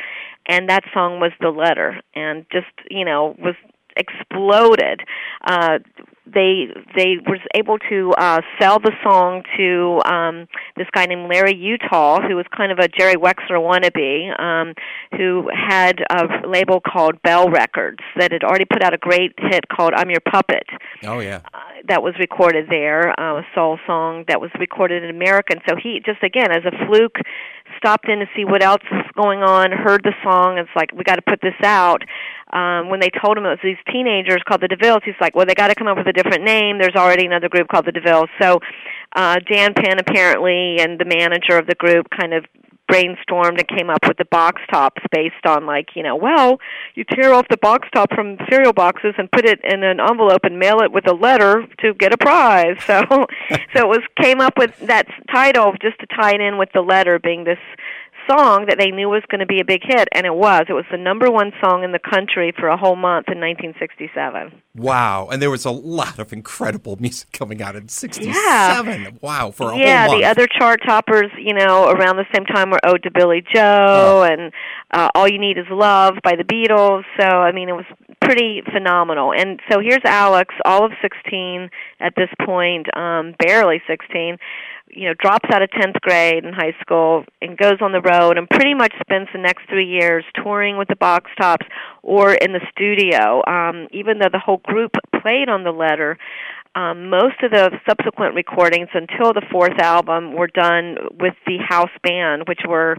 and 0.48 0.68
that 0.70 0.84
song 0.94 1.20
was 1.20 1.32
the 1.40 1.50
letter, 1.50 2.00
and 2.14 2.46
just 2.50 2.72
you 2.90 3.04
know 3.04 3.36
was 3.38 3.54
exploded. 3.96 5.00
Uh, 5.46 5.78
they 6.26 6.68
they 6.96 7.16
was 7.26 7.40
able 7.54 7.78
to 7.90 8.12
uh, 8.16 8.40
sell 8.58 8.78
the 8.78 8.92
song 9.02 9.42
to 9.58 10.00
um, 10.10 10.48
this 10.76 10.86
guy 10.92 11.04
named 11.04 11.30
Larry 11.30 11.54
Uttal, 11.54 12.26
who 12.26 12.36
was 12.36 12.46
kind 12.56 12.72
of 12.72 12.78
a 12.78 12.88
Jerry 12.88 13.16
Wexler 13.16 13.60
wannabe, 13.60 14.40
um, 14.40 14.74
who 15.16 15.48
had 15.52 16.00
a 16.10 16.48
label 16.48 16.80
called 16.80 17.20
Bell 17.22 17.50
Records 17.50 18.00
that 18.16 18.32
had 18.32 18.42
already 18.42 18.64
put 18.64 18.82
out 18.82 18.94
a 18.94 18.98
great 18.98 19.32
hit 19.36 19.68
called 19.68 19.92
"I'm 19.94 20.08
Your 20.08 20.20
Puppet." 20.20 20.66
Oh 21.04 21.20
yeah, 21.20 21.40
uh, 21.52 21.58
that 21.88 22.02
was 22.02 22.14
recorded 22.18 22.68
there, 22.70 23.08
uh, 23.20 23.40
a 23.40 23.46
soul 23.54 23.78
song 23.86 24.24
that 24.28 24.40
was 24.40 24.50
recorded 24.58 25.02
in 25.04 25.10
America. 25.10 25.52
And 25.52 25.62
so 25.68 25.76
he 25.76 26.00
just 26.04 26.22
again 26.22 26.50
as 26.50 26.64
a 26.64 26.86
fluke 26.86 27.18
stopped 27.76 28.08
in 28.08 28.20
to 28.20 28.26
see 28.34 28.44
what 28.44 28.62
else 28.62 28.82
was 28.90 29.04
going 29.14 29.40
on, 29.40 29.72
heard 29.72 30.02
the 30.04 30.14
song, 30.22 30.58
and 30.58 30.66
it's 30.66 30.76
like 30.76 30.90
we 30.92 31.04
got 31.04 31.16
to 31.16 31.22
put 31.22 31.40
this 31.42 31.54
out 31.62 32.02
um, 32.54 32.88
when 32.88 33.00
they 33.00 33.10
told 33.10 33.36
him 33.36 33.44
it 33.44 33.50
was 33.50 33.58
these 33.62 33.82
teenagers 33.92 34.38
called 34.46 34.60
the 34.62 34.68
DeVilles, 34.68 35.02
he's 35.04 35.18
like, 35.20 35.34
well, 35.34 35.44
they 35.44 35.54
got 35.54 35.68
to 35.68 35.74
come 35.74 35.88
up 35.88 35.98
with 35.98 36.06
a 36.06 36.12
different 36.12 36.44
name. 36.44 36.78
There's 36.78 36.94
already 36.94 37.26
another 37.26 37.48
group 37.48 37.66
called 37.68 37.84
the 37.84 37.92
DeVilles. 37.92 38.28
So 38.40 38.60
uh, 39.16 39.40
Dan 39.50 39.74
Penn 39.74 39.98
apparently 39.98 40.78
and 40.78 40.98
the 40.98 41.04
manager 41.04 41.58
of 41.58 41.66
the 41.66 41.74
group 41.74 42.06
kind 42.10 42.32
of 42.32 42.44
brainstormed 42.90 43.58
and 43.58 43.66
came 43.66 43.88
up 43.88 44.06
with 44.06 44.18
the 44.18 44.26
box 44.26 44.60
tops 44.70 45.02
based 45.10 45.46
on 45.46 45.64
like 45.64 45.88
you 45.96 46.02
know 46.02 46.14
well 46.14 46.58
you 46.94 47.02
tear 47.02 47.32
off 47.32 47.46
the 47.48 47.56
box 47.56 47.88
top 47.94 48.12
from 48.14 48.36
cereal 48.50 48.74
boxes 48.74 49.14
and 49.16 49.30
put 49.30 49.46
it 49.46 49.58
in 49.64 49.82
an 49.82 49.98
envelope 50.00 50.44
and 50.44 50.58
mail 50.58 50.80
it 50.80 50.92
with 50.92 51.08
a 51.08 51.14
letter 51.14 51.66
to 51.78 51.94
get 51.94 52.12
a 52.12 52.18
prize 52.18 52.76
so 52.86 53.02
so 53.08 53.80
it 53.80 53.88
was 53.88 54.00
came 54.20 54.38
up 54.38 54.58
with 54.58 54.76
that 54.80 55.06
title 55.32 55.72
just 55.80 55.98
to 55.98 56.06
tie 56.14 56.34
it 56.34 56.42
in 56.42 56.58
with 56.58 56.68
the 56.74 56.82
letter 56.82 57.18
being 57.18 57.44
this 57.44 57.58
song 58.28 58.66
that 58.68 58.78
they 58.78 58.90
knew 58.90 59.08
was 59.08 59.22
going 59.30 59.40
to 59.40 59.46
be 59.46 59.60
a 59.60 59.64
big 59.64 59.82
hit, 59.82 60.08
and 60.12 60.26
it 60.26 60.34
was. 60.34 60.66
It 60.68 60.72
was 60.72 60.84
the 60.90 60.98
number 60.98 61.30
one 61.30 61.52
song 61.62 61.84
in 61.84 61.92
the 61.92 61.98
country 61.98 62.52
for 62.58 62.68
a 62.68 62.76
whole 62.76 62.96
month 62.96 63.26
in 63.28 63.38
1967. 63.40 64.52
Wow! 64.74 65.28
And 65.30 65.40
there 65.40 65.50
was 65.50 65.64
a 65.64 65.70
lot 65.70 66.18
of 66.18 66.32
incredible 66.32 66.96
music 66.96 67.32
coming 67.32 67.62
out 67.62 67.76
in 67.76 67.88
'67. 67.88 68.34
Yeah. 68.34 69.10
Wow! 69.20 69.50
For 69.50 69.72
a 69.72 69.78
yeah, 69.78 70.06
whole 70.06 70.12
month. 70.12 70.22
the 70.22 70.28
other 70.28 70.46
chart 70.46 70.80
toppers, 70.86 71.30
you 71.38 71.54
know, 71.54 71.90
around 71.90 72.16
the 72.16 72.26
same 72.34 72.44
time 72.44 72.70
were 72.70 72.80
"Ode 72.84 73.02
to 73.04 73.10
Billie 73.10 73.44
Joe" 73.54 74.22
oh. 74.22 74.22
and 74.22 74.52
uh, 74.92 75.10
"All 75.14 75.28
You 75.28 75.38
Need 75.38 75.58
Is 75.58 75.66
Love" 75.70 76.14
by 76.22 76.34
the 76.36 76.44
Beatles. 76.44 77.04
So 77.18 77.26
I 77.26 77.52
mean, 77.52 77.68
it 77.68 77.74
was 77.74 77.86
pretty 78.24 78.62
phenomenal. 78.72 79.32
And 79.32 79.60
so 79.70 79.80
here's 79.80 80.04
Alex, 80.04 80.54
all 80.64 80.84
of 80.84 80.92
16 81.02 81.70
at 82.00 82.14
this 82.16 82.28
point, 82.44 82.86
um, 82.96 83.34
barely 83.38 83.82
16 83.86 84.38
you 84.94 85.08
know 85.08 85.14
drops 85.18 85.48
out 85.52 85.62
of 85.62 85.70
10th 85.70 86.00
grade 86.00 86.44
in 86.44 86.52
high 86.52 86.74
school 86.80 87.24
and 87.42 87.58
goes 87.58 87.78
on 87.80 87.92
the 87.92 88.00
road 88.00 88.38
and 88.38 88.48
pretty 88.48 88.74
much 88.74 88.92
spends 89.00 89.28
the 89.32 89.40
next 89.40 89.68
3 89.68 89.84
years 89.84 90.24
touring 90.42 90.76
with 90.78 90.88
the 90.88 90.96
Box 90.96 91.30
Tops 91.40 91.66
or 92.02 92.34
in 92.34 92.52
the 92.52 92.60
studio. 92.70 93.42
Um 93.46 93.88
even 93.92 94.18
though 94.18 94.30
the 94.32 94.38
whole 94.38 94.60
group 94.64 94.92
played 95.20 95.48
on 95.48 95.64
the 95.64 95.72
letter 95.72 96.18
um, 96.76 97.08
most 97.08 97.40
of 97.42 97.52
the 97.52 97.70
subsequent 97.88 98.34
recordings 98.34 98.88
until 98.94 99.32
the 99.32 99.46
fourth 99.50 99.78
album 99.78 100.34
were 100.34 100.48
done 100.48 100.96
with 101.20 101.34
the 101.46 101.58
house 101.58 101.94
band, 102.02 102.48
which 102.48 102.60
were 102.66 102.96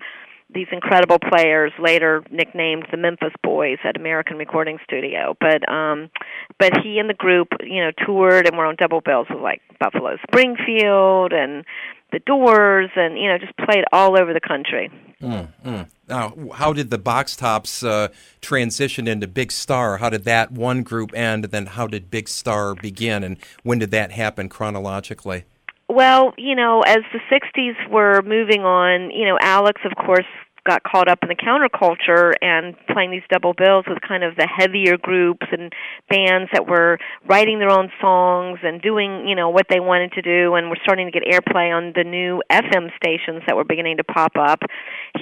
these 0.55 0.67
incredible 0.71 1.19
players 1.19 1.71
later 1.77 2.23
nicknamed 2.31 2.87
the 2.89 2.97
Memphis 2.97 3.33
Boys 3.43 3.77
at 3.83 3.97
American 3.97 4.37
Recording 4.37 4.79
Studio. 4.83 5.35
But 5.39 5.69
um 5.71 6.09
but 6.57 6.71
he 6.81 6.97
and 6.97 7.09
the 7.09 7.13
group, 7.13 7.49
you 7.61 7.83
know, 7.83 7.91
toured 8.05 8.47
and 8.47 8.57
were 8.57 8.65
on 8.65 8.75
double 8.77 9.01
bills 9.01 9.27
with 9.29 9.41
like 9.41 9.61
Buffalo 9.79 10.17
Springfield 10.27 11.33
and 11.33 11.65
the 12.11 12.19
Doors 12.19 12.89
and 12.95 13.17
you 13.17 13.27
know 13.27 13.37
just 13.37 13.55
played 13.57 13.83
all 13.91 14.19
over 14.19 14.33
the 14.33 14.39
country. 14.39 14.89
Mm, 15.21 15.47
mm. 15.65 15.89
Now, 16.07 16.33
how 16.53 16.71
did 16.71 16.89
the 16.89 16.97
Box 16.97 17.35
Tops 17.35 17.83
uh, 17.83 18.09
transition 18.41 19.07
into 19.07 19.27
Big 19.27 19.51
Star? 19.51 19.97
How 19.97 20.09
did 20.09 20.23
that 20.25 20.51
one 20.51 20.83
group 20.83 21.15
end? 21.15 21.45
And 21.45 21.51
then 21.51 21.65
how 21.65 21.87
did 21.87 22.11
Big 22.11 22.29
Star 22.29 22.75
begin? 22.75 23.23
And 23.23 23.37
when 23.63 23.79
did 23.79 23.91
that 23.91 24.11
happen 24.11 24.49
chronologically? 24.49 25.45
Well, 25.87 26.33
you 26.37 26.55
know, 26.55 26.81
as 26.81 26.99
the 27.13 27.19
60s 27.31 27.89
were 27.89 28.21
moving 28.23 28.61
on, 28.61 29.11
you 29.11 29.25
know, 29.25 29.37
Alex, 29.41 29.81
of 29.85 29.93
course, 30.03 30.25
got 30.65 30.83
caught 30.83 31.07
up 31.07 31.19
in 31.21 31.29
the 31.29 31.35
counterculture 31.35 32.33
and 32.41 32.75
playing 32.87 33.11
these 33.11 33.23
double 33.29 33.53
bills 33.53 33.85
with 33.87 33.99
kind 34.01 34.23
of 34.23 34.35
the 34.35 34.47
heavier 34.47 34.97
groups 34.97 35.45
and 35.51 35.71
bands 36.09 36.49
that 36.53 36.67
were 36.67 36.97
writing 37.27 37.59
their 37.59 37.69
own 37.69 37.89
songs 38.01 38.59
and 38.63 38.81
doing, 38.81 39.27
you 39.27 39.35
know, 39.35 39.49
what 39.49 39.67
they 39.69 39.79
wanted 39.79 40.11
to 40.13 40.21
do 40.21 40.55
and 40.55 40.69
were 40.69 40.79
starting 40.83 41.09
to 41.09 41.11
get 41.11 41.23
airplay 41.23 41.75
on 41.75 41.93
the 41.95 42.03
new 42.03 42.41
FM 42.51 42.89
stations 42.97 43.43
that 43.47 43.55
were 43.55 43.63
beginning 43.63 43.97
to 43.97 44.03
pop 44.03 44.33
up. 44.37 44.59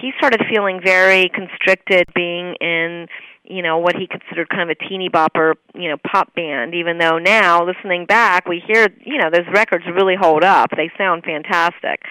He 0.02 0.12
started 0.18 0.42
feeling 0.50 0.80
very 0.84 1.30
constricted 1.30 2.08
being 2.16 2.56
in 2.62 3.08
you 3.46 3.62
know 3.62 3.78
what 3.78 3.96
he 3.96 4.08
considered 4.08 4.48
kind 4.50 4.70
of 4.70 4.70
a 4.70 4.88
teeny 4.88 5.10
bopper 5.10 5.56
you 5.76 5.90
know 5.90 5.98
pop 6.10 6.34
band 6.34 6.74
even 6.74 6.98
though 6.98 7.18
now 7.18 7.66
listening 7.66 8.06
back 8.06 8.48
we 8.48 8.64
hear 8.66 8.88
you 9.06 9.18
know 9.18 9.30
those 9.30 9.46
records 9.54 9.84
really 9.94 10.16
hold 10.16 10.44
up 10.44 10.70
they 10.78 10.90
sound 10.98 11.24
fantastic 11.24 12.04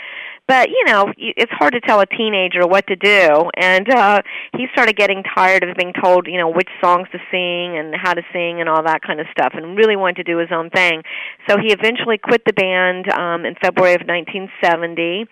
but 0.48 0.68
you 0.68 0.84
know 0.86 1.12
it's 1.16 1.52
hard 1.52 1.72
to 1.72 1.80
tell 1.80 2.00
a 2.00 2.06
teenager 2.06 2.66
what 2.66 2.86
to 2.86 2.96
do. 2.96 3.50
And 3.56 3.88
uh 3.90 4.22
he 4.56 4.66
started 4.72 4.96
getting 4.96 5.22
tired 5.34 5.64
of 5.64 5.76
being 5.76 5.92
told 6.02 6.26
you 6.26 6.38
know 6.38 6.50
which 6.50 6.68
songs 6.82 7.08
to 7.12 7.18
sing 7.30 7.78
and 7.78 7.94
how 7.94 8.14
to 8.14 8.22
sing 8.32 8.60
and 8.60 8.68
all 8.68 8.82
that 8.84 9.02
kind 9.02 9.20
of 9.20 9.26
stuff 9.30 9.52
and 9.54 9.76
really 9.76 9.96
wanted 9.96 10.16
to 10.16 10.24
do 10.24 10.38
his 10.38 10.48
own 10.52 10.70
thing. 10.70 11.02
So 11.48 11.56
he 11.58 11.72
eventually 11.72 12.18
quit 12.18 12.42
the 12.44 12.52
band 12.52 13.10
um 13.12 13.44
in 13.44 13.54
february 13.62 13.94
of 13.94 14.02
1970 14.02 15.26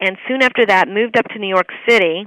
and 0.00 0.16
soon 0.26 0.42
after 0.42 0.66
that 0.66 0.88
moved 0.88 1.16
up 1.16 1.26
to 1.28 1.38
new 1.38 1.48
york 1.48 1.68
city 1.88 2.26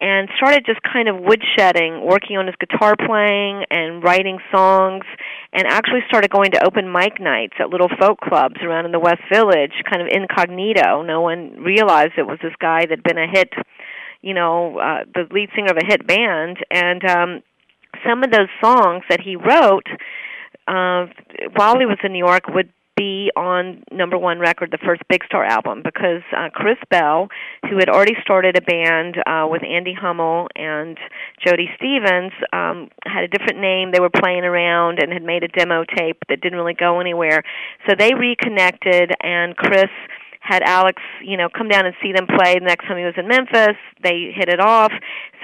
and 0.00 0.28
started 0.36 0.64
just 0.64 0.80
kind 0.82 1.08
of 1.08 1.16
woodshedding, 1.16 2.06
working 2.06 2.36
on 2.36 2.46
his 2.46 2.54
guitar 2.60 2.94
playing 2.94 3.64
and 3.70 4.02
writing 4.02 4.38
songs, 4.52 5.04
and 5.52 5.66
actually 5.66 6.00
started 6.08 6.30
going 6.30 6.52
to 6.52 6.64
open 6.64 6.92
mic 6.92 7.20
nights 7.20 7.54
at 7.58 7.70
little 7.70 7.90
folk 7.98 8.20
clubs 8.20 8.56
around 8.62 8.86
in 8.86 8.92
the 8.92 9.00
West 9.00 9.22
Village, 9.32 9.72
kind 9.90 10.00
of 10.00 10.08
incognito. 10.08 11.02
No 11.02 11.20
one 11.20 11.62
realized 11.62 12.12
it 12.16 12.26
was 12.26 12.38
this 12.42 12.54
guy 12.60 12.86
that'd 12.86 13.02
been 13.02 13.18
a 13.18 13.26
hit, 13.26 13.52
you 14.22 14.34
know, 14.34 14.78
uh, 14.78 15.04
the 15.12 15.26
lead 15.32 15.50
singer 15.54 15.72
of 15.72 15.76
a 15.76 15.86
hit 15.86 16.06
band, 16.06 16.58
and 16.70 17.04
um, 17.04 17.42
some 18.06 18.22
of 18.22 18.30
those 18.30 18.48
songs 18.62 19.02
that 19.10 19.20
he 19.20 19.34
wrote 19.34 19.86
uh, 20.68 21.06
while 21.56 21.78
he 21.78 21.86
was 21.86 21.98
in 22.04 22.12
New 22.12 22.24
York 22.24 22.46
would 22.48 22.70
be 22.98 23.30
on 23.36 23.82
number 23.92 24.18
one 24.18 24.40
record, 24.40 24.70
the 24.70 24.78
first 24.84 25.02
Big 25.08 25.24
Star 25.24 25.44
album, 25.44 25.82
because 25.84 26.22
uh, 26.36 26.48
Chris 26.52 26.78
Bell, 26.90 27.28
who 27.70 27.76
had 27.78 27.88
already 27.88 28.14
started 28.22 28.56
a 28.56 28.62
band 28.62 29.16
uh, 29.26 29.46
with 29.48 29.62
Andy 29.62 29.94
Hummel 29.94 30.48
and 30.56 30.98
Jody 31.46 31.68
Stephens, 31.76 32.32
um, 32.52 32.88
had 33.06 33.24
a 33.24 33.28
different 33.28 33.60
name. 33.60 33.92
They 33.92 34.00
were 34.00 34.10
playing 34.10 34.44
around 34.44 34.98
and 35.00 35.12
had 35.12 35.22
made 35.22 35.44
a 35.44 35.48
demo 35.48 35.84
tape 35.96 36.18
that 36.28 36.40
didn't 36.40 36.58
really 36.58 36.74
go 36.74 37.00
anywhere. 37.00 37.42
So 37.88 37.94
they 37.98 38.14
reconnected, 38.14 39.12
and 39.22 39.56
Chris 39.56 39.90
had 40.40 40.62
Alex, 40.62 41.02
you 41.22 41.36
know, 41.36 41.48
come 41.48 41.68
down 41.68 41.84
and 41.84 41.94
see 42.02 42.12
them 42.12 42.26
play 42.26 42.54
the 42.54 42.64
next 42.64 42.86
time 42.86 42.96
he 42.96 43.04
was 43.04 43.14
in 43.18 43.28
Memphis. 43.28 43.76
They 44.02 44.32
hit 44.34 44.48
it 44.48 44.60
off. 44.60 44.92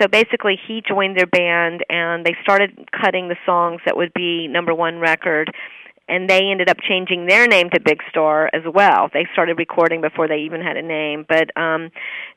So 0.00 0.08
basically 0.08 0.58
he 0.66 0.82
joined 0.86 1.18
their 1.18 1.26
band 1.26 1.84
and 1.90 2.24
they 2.24 2.34
started 2.42 2.88
cutting 2.90 3.28
the 3.28 3.36
songs 3.44 3.80
that 3.84 3.96
would 3.96 4.14
be 4.14 4.48
number 4.48 4.74
1 4.74 4.98
record 4.98 5.52
and 6.08 6.28
they 6.28 6.50
ended 6.50 6.68
up 6.68 6.76
changing 6.86 7.26
their 7.26 7.46
name 7.46 7.70
to 7.70 7.80
Big 7.80 8.00
Star 8.10 8.50
as 8.52 8.62
well. 8.72 9.08
They 9.12 9.26
started 9.32 9.58
recording 9.58 10.00
before 10.00 10.28
they 10.28 10.38
even 10.38 10.60
had 10.60 10.76
a 10.76 10.82
name, 10.82 11.24
but 11.28 11.56
um 11.56 11.90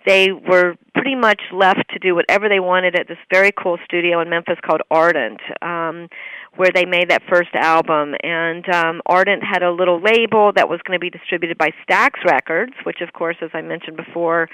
they 0.05 0.31
were 0.31 0.75
pretty 0.93 1.15
much 1.15 1.41
left 1.51 1.83
to 1.91 1.99
do 1.99 2.15
whatever 2.15 2.47
they 2.47 2.61
wanted 2.61 2.97
at 2.97 3.07
this 3.07 3.17
very 3.31 3.51
cool 3.51 3.77
studio 3.83 4.21
in 4.21 4.29
Memphis 4.29 4.57
called 4.65 4.81
Ardent. 4.89 5.41
Um 5.61 6.07
where 6.55 6.71
they 6.73 6.85
made 6.85 7.11
that 7.11 7.21
first 7.29 7.53
album 7.53 8.15
and 8.23 8.67
um 8.69 9.01
Ardent 9.05 9.43
had 9.43 9.63
a 9.63 9.71
little 9.71 10.01
label 10.01 10.51
that 10.55 10.69
was 10.69 10.79
going 10.85 10.97
to 10.97 11.03
be 11.03 11.09
distributed 11.09 11.57
by 11.57 11.69
Stax 11.87 12.23
Records, 12.25 12.73
which 12.83 13.01
of 13.01 13.13
course 13.13 13.37
as 13.41 13.49
I 13.53 13.61
mentioned 13.61 13.97
before 13.97 14.47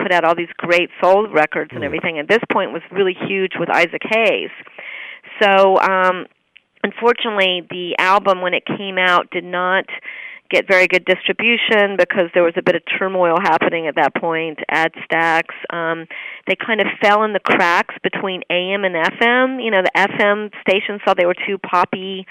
put 0.00 0.12
out 0.12 0.24
all 0.24 0.34
these 0.34 0.52
great 0.56 0.90
soul 1.02 1.28
records 1.28 1.70
and 1.72 1.82
mm. 1.82 1.86
everything. 1.86 2.18
At 2.18 2.28
this 2.28 2.42
point 2.52 2.72
was 2.72 2.82
really 2.90 3.14
huge 3.28 3.52
with 3.58 3.70
Isaac 3.70 4.02
Hayes. 4.02 4.50
So 5.40 5.78
um 5.78 6.26
unfortunately 6.86 7.66
the 7.70 7.96
album 7.98 8.40
when 8.40 8.54
it 8.54 8.64
came 8.64 8.98
out 8.98 9.30
did 9.30 9.44
not 9.44 9.86
get 10.48 10.68
very 10.68 10.86
good 10.86 11.04
distribution 11.04 11.96
because 11.98 12.30
there 12.32 12.44
was 12.44 12.54
a 12.56 12.62
bit 12.62 12.76
of 12.76 12.82
turmoil 12.98 13.36
happening 13.42 13.88
at 13.88 13.96
that 13.96 14.14
point 14.14 14.60
at 14.70 14.92
Stax. 14.94 15.46
Um, 15.70 16.06
they 16.46 16.54
kind 16.54 16.80
of 16.80 16.86
fell 17.02 17.24
in 17.24 17.32
the 17.32 17.40
cracks 17.40 17.94
between 18.02 18.42
AM 18.48 18.84
and 18.84 18.94
FM. 18.94 19.64
You 19.64 19.72
know, 19.72 19.82
the 19.82 19.90
FM 19.96 20.52
stations 20.60 21.00
thought 21.04 21.16
they 21.18 21.26
were 21.26 21.34
too 21.34 21.58
poppy 21.58 22.26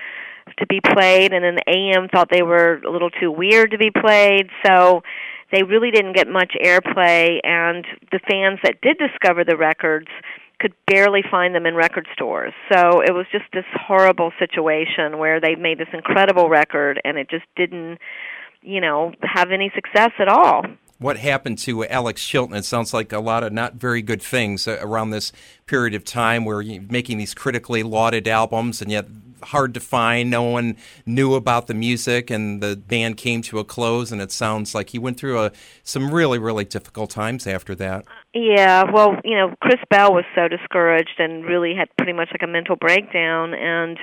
to 0.59 0.67
be 0.67 0.79
played, 0.79 1.33
and 1.33 1.43
then 1.43 1.55
the 1.55 1.69
AM 1.69 2.07
thought 2.07 2.29
they 2.31 2.43
were 2.43 2.79
a 2.85 2.89
little 2.89 3.09
too 3.09 3.31
weird 3.31 3.71
to 3.71 3.77
be 3.77 3.91
played. 3.91 4.47
So 4.65 5.01
they 5.51 5.63
really 5.63 5.91
didn't 5.91 6.13
get 6.13 6.29
much 6.29 6.53
airplay, 6.63 7.39
and 7.43 7.85
the 8.12 8.19
fans 8.29 8.59
that 8.63 8.79
did 8.81 8.97
discover 8.97 9.43
the 9.43 9.57
records 9.57 10.07
could 10.59 10.74
barely 10.88 11.24
find 11.29 11.53
them 11.55 11.65
in 11.65 11.75
record 11.75 12.07
stores. 12.13 12.53
So 12.71 13.01
it 13.01 13.12
was 13.12 13.25
just 13.31 13.45
this 13.53 13.65
horrible 13.74 14.31
situation 14.39 15.17
where 15.17 15.39
they 15.39 15.55
made 15.55 15.77
this 15.77 15.88
incredible 15.93 16.50
record 16.50 17.01
and 17.03 17.17
it 17.17 17.29
just 17.29 17.45
didn't, 17.55 18.00
you 18.62 18.81
know, 18.81 19.13
have 19.21 19.51
any 19.51 19.71
success 19.75 20.12
at 20.19 20.27
all 20.27 20.63
what 20.97 21.17
happened 21.17 21.57
to 21.57 21.85
Alex 21.85 22.25
Chilton. 22.25 22.55
It 22.55 22.65
sounds 22.65 22.93
like 22.93 23.12
a 23.12 23.19
lot 23.19 23.43
of 23.43 23.51
not 23.51 23.75
very 23.75 24.01
good 24.01 24.21
things 24.21 24.67
uh, 24.67 24.77
around 24.81 25.09
this 25.09 25.31
period 25.65 25.93
of 25.93 26.05
time 26.05 26.45
where 26.45 26.62
you're 26.62 26.81
making 26.83 27.17
these 27.17 27.33
critically 27.33 27.83
lauded 27.83 28.27
albums 28.27 28.81
and 28.81 28.89
yet 28.89 29.05
hard 29.45 29.73
to 29.73 29.79
find. 29.79 30.29
No 30.29 30.43
one 30.43 30.77
knew 31.05 31.35
about 31.35 31.67
the 31.67 31.73
music, 31.73 32.29
and 32.29 32.61
the 32.61 32.75
band 32.75 33.17
came 33.17 33.41
to 33.43 33.59
a 33.59 33.63
close. 33.63 34.11
And 34.11 34.21
it 34.21 34.31
sounds 34.31 34.75
like 34.75 34.89
he 34.89 34.99
went 34.99 35.17
through 35.17 35.39
a, 35.39 35.51
some 35.83 36.13
really, 36.13 36.39
really 36.39 36.65
difficult 36.65 37.09
times 37.09 37.47
after 37.47 37.75
that. 37.75 38.05
Yeah, 38.33 38.83
well, 38.91 39.15
you 39.23 39.35
know, 39.35 39.55
Chris 39.61 39.79
Bell 39.89 40.13
was 40.13 40.25
so 40.35 40.47
discouraged 40.47 41.19
and 41.19 41.45
really 41.45 41.73
had 41.73 41.87
pretty 41.97 42.13
much 42.13 42.29
like 42.31 42.43
a 42.43 42.47
mental 42.47 42.75
breakdown, 42.75 43.53
and 43.53 43.97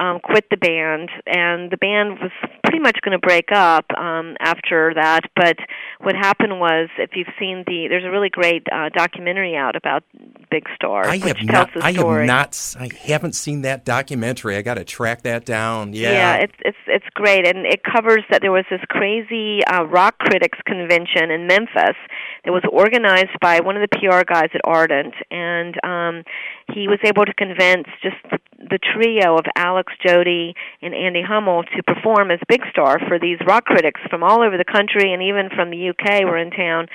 um, 0.00 0.18
quit 0.20 0.46
the 0.50 0.56
band, 0.56 1.10
and 1.26 1.70
the 1.70 1.76
band 1.76 2.18
was 2.20 2.32
pretty 2.64 2.78
much 2.78 2.98
going 3.04 3.12
to 3.12 3.18
break 3.18 3.52
up 3.52 3.84
um, 3.98 4.36
after 4.40 4.92
that. 4.94 5.20
But 5.36 5.56
what 6.00 6.14
happened 6.14 6.58
was, 6.58 6.88
if 6.98 7.10
you've 7.14 7.28
seen 7.38 7.64
the, 7.66 7.86
there's 7.88 8.04
a 8.04 8.10
really 8.10 8.30
great 8.30 8.66
uh, 8.72 8.88
documentary 8.96 9.56
out 9.56 9.76
about 9.76 10.02
Big 10.50 10.64
Star, 10.74 11.06
I 11.06 11.18
which 11.18 11.22
have 11.24 11.36
tells 11.36 11.48
not, 11.48 11.74
the 11.74 11.84
I 11.84 11.92
have 11.92 12.26
not, 12.26 12.76
I 12.78 12.88
haven't 13.02 13.34
seen 13.34 13.62
that 13.62 13.84
documentary. 13.84 14.56
I 14.56 14.62
got 14.62 14.74
to 14.74 14.84
track 14.84 15.22
that 15.22 15.44
down. 15.44 15.92
Yeah, 15.92 16.12
yeah, 16.12 16.34
it's 16.36 16.56
it's 16.60 16.78
it's 16.86 17.06
great, 17.14 17.46
and 17.46 17.66
it 17.66 17.82
covers 17.84 18.24
that 18.30 18.40
there 18.40 18.52
was 18.52 18.64
this 18.70 18.80
crazy 18.88 19.64
uh, 19.66 19.84
rock 19.84 20.18
critics 20.18 20.58
convention 20.64 21.30
in 21.30 21.46
Memphis 21.46 21.96
that 22.44 22.52
was 22.52 22.62
organized 22.72 23.38
by 23.40 23.60
one 23.60 23.76
of 23.76 23.82
the 23.82 23.98
PR 23.98 24.24
guys 24.24 24.48
at 24.54 24.60
Ardent, 24.64 25.14
and 25.30 25.74
um, 25.84 26.24
he 26.72 26.88
was 26.88 26.98
able 27.04 27.24
to 27.24 27.34
convince 27.34 27.86
just 28.02 28.16
the, 28.30 28.38
the 28.58 28.78
trio 28.78 29.36
of 29.36 29.44
Alex, 29.56 29.89
Jody, 30.04 30.54
and 30.82 30.94
Andy 30.94 31.22
Hummel 31.22 31.64
to 31.76 31.82
perform 31.82 32.30
as 32.30 32.38
Big 32.48 32.62
Star 32.70 32.98
for 33.08 33.18
these 33.18 33.38
rock 33.46 33.64
critics 33.64 34.00
from 34.08 34.22
all 34.22 34.42
over 34.42 34.56
the 34.56 34.64
country 34.64 35.12
and 35.12 35.22
even 35.22 35.48
from 35.54 35.70
the 35.70 35.90
UK 35.90 36.24
were 36.24 36.38
in 36.38 36.50
town 36.50 36.86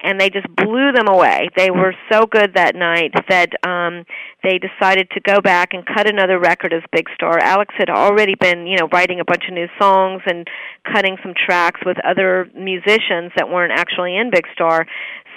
and 0.00 0.20
they 0.20 0.30
just 0.30 0.46
blew 0.54 0.92
them 0.92 1.08
away. 1.08 1.48
They 1.56 1.70
were 1.70 1.94
so 2.10 2.24
good 2.26 2.54
that 2.54 2.76
night 2.76 3.12
that 3.28 3.50
um 3.66 4.04
they 4.42 4.58
decided 4.58 5.10
to 5.10 5.20
go 5.20 5.40
back 5.40 5.70
and 5.72 5.84
cut 5.84 6.08
another 6.08 6.38
record 6.38 6.72
as 6.72 6.82
Big 6.92 7.06
Star. 7.14 7.38
Alex 7.38 7.74
had 7.76 7.90
already 7.90 8.34
been, 8.34 8.66
you 8.66 8.76
know, 8.78 8.88
writing 8.92 9.20
a 9.20 9.24
bunch 9.24 9.44
of 9.48 9.54
new 9.54 9.66
songs 9.80 10.22
and 10.26 10.46
cutting 10.92 11.16
some 11.22 11.34
tracks 11.34 11.80
with 11.84 11.96
other 12.04 12.48
musicians 12.54 13.32
that 13.36 13.48
weren't 13.48 13.72
actually 13.72 14.16
in 14.16 14.30
Big 14.30 14.44
Star. 14.52 14.86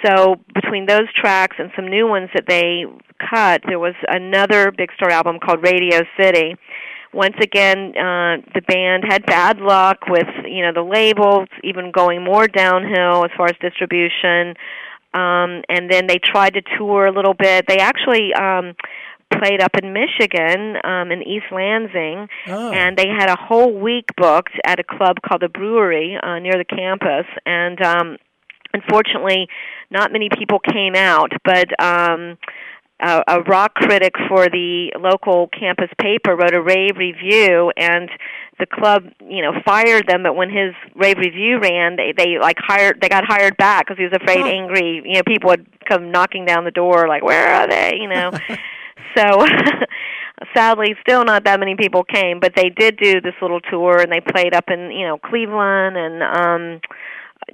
So 0.04 0.36
between 0.54 0.86
those 0.86 1.12
tracks 1.14 1.56
and 1.58 1.70
some 1.76 1.88
new 1.88 2.06
ones 2.08 2.28
that 2.34 2.44
they 2.48 2.84
cut, 3.30 3.62
there 3.66 3.78
was 3.78 3.94
another 4.08 4.72
Big 4.72 4.90
Star 4.96 5.10
album 5.10 5.38
called 5.44 5.62
Radio 5.62 6.02
City 6.18 6.56
once 7.12 7.36
again 7.40 7.92
uh 7.96 8.36
the 8.54 8.62
band 8.66 9.04
had 9.06 9.24
bad 9.26 9.58
luck 9.58 9.98
with 10.08 10.28
you 10.44 10.62
know 10.62 10.72
the 10.72 10.82
labels 10.82 11.48
even 11.62 11.92
going 11.92 12.24
more 12.24 12.48
downhill 12.48 13.24
as 13.24 13.30
far 13.36 13.46
as 13.46 13.54
distribution. 13.60 14.54
Um 15.14 15.62
and 15.68 15.90
then 15.90 16.06
they 16.06 16.18
tried 16.18 16.54
to 16.54 16.62
tour 16.78 17.06
a 17.06 17.12
little 17.12 17.34
bit. 17.34 17.66
They 17.68 17.78
actually 17.78 18.32
um 18.34 18.74
played 19.38 19.62
up 19.62 19.72
in 19.82 19.92
Michigan 19.92 20.76
um 20.84 21.10
in 21.12 21.22
East 21.22 21.46
Lansing. 21.52 22.28
Oh. 22.48 22.72
and 22.72 22.96
they 22.96 23.08
had 23.08 23.28
a 23.28 23.36
whole 23.36 23.72
week 23.78 24.06
booked 24.16 24.58
at 24.66 24.78
a 24.80 24.84
club 24.84 25.16
called 25.26 25.42
the 25.42 25.48
Brewery 25.48 26.18
uh 26.22 26.38
near 26.38 26.54
the 26.54 26.64
campus. 26.64 27.26
And 27.46 27.80
um 27.82 28.16
unfortunately, 28.74 29.48
not 29.90 30.12
many 30.12 30.28
people 30.36 30.58
came 30.58 30.94
out, 30.94 31.32
but 31.44 31.68
um, 31.82 32.38
a, 33.02 33.22
a 33.28 33.42
rock 33.42 33.74
critic 33.74 34.14
for 34.28 34.48
the 34.48 34.92
local 34.98 35.48
campus 35.48 35.90
paper 36.00 36.36
wrote 36.36 36.54
a 36.54 36.62
rave 36.62 36.96
review, 36.96 37.72
and 37.76 38.08
the 38.58 38.66
club, 38.66 39.04
you 39.28 39.42
know, 39.42 39.52
fired 39.64 40.06
them. 40.06 40.22
But 40.22 40.36
when 40.36 40.50
his 40.50 40.74
rave 40.94 41.18
review 41.18 41.58
ran, 41.60 41.96
they 41.96 42.12
they 42.16 42.38
like 42.38 42.56
hired 42.58 43.00
they 43.00 43.08
got 43.08 43.24
hired 43.26 43.56
back 43.56 43.86
because 43.86 43.98
he 43.98 44.04
was 44.04 44.12
afraid 44.12 44.46
angry, 44.46 45.02
you 45.04 45.14
know, 45.14 45.22
people 45.26 45.48
would 45.50 45.66
come 45.88 46.10
knocking 46.10 46.44
down 46.44 46.64
the 46.64 46.70
door 46.70 47.08
like, 47.08 47.22
where 47.22 47.48
are 47.48 47.68
they, 47.68 47.98
you 48.00 48.08
know. 48.08 48.30
so 49.16 49.46
sadly 50.54 50.94
still 51.00 51.24
not 51.24 51.44
that 51.44 51.60
many 51.60 51.76
people 51.76 52.02
came 52.02 52.40
but 52.40 52.52
they 52.56 52.68
did 52.68 52.96
do 52.96 53.20
this 53.20 53.34
little 53.40 53.60
tour 53.60 54.00
and 54.00 54.10
they 54.10 54.20
played 54.20 54.54
up 54.54 54.64
in 54.68 54.90
you 54.90 55.06
know 55.06 55.18
cleveland 55.18 55.96
and 55.96 56.22
um 56.22 56.80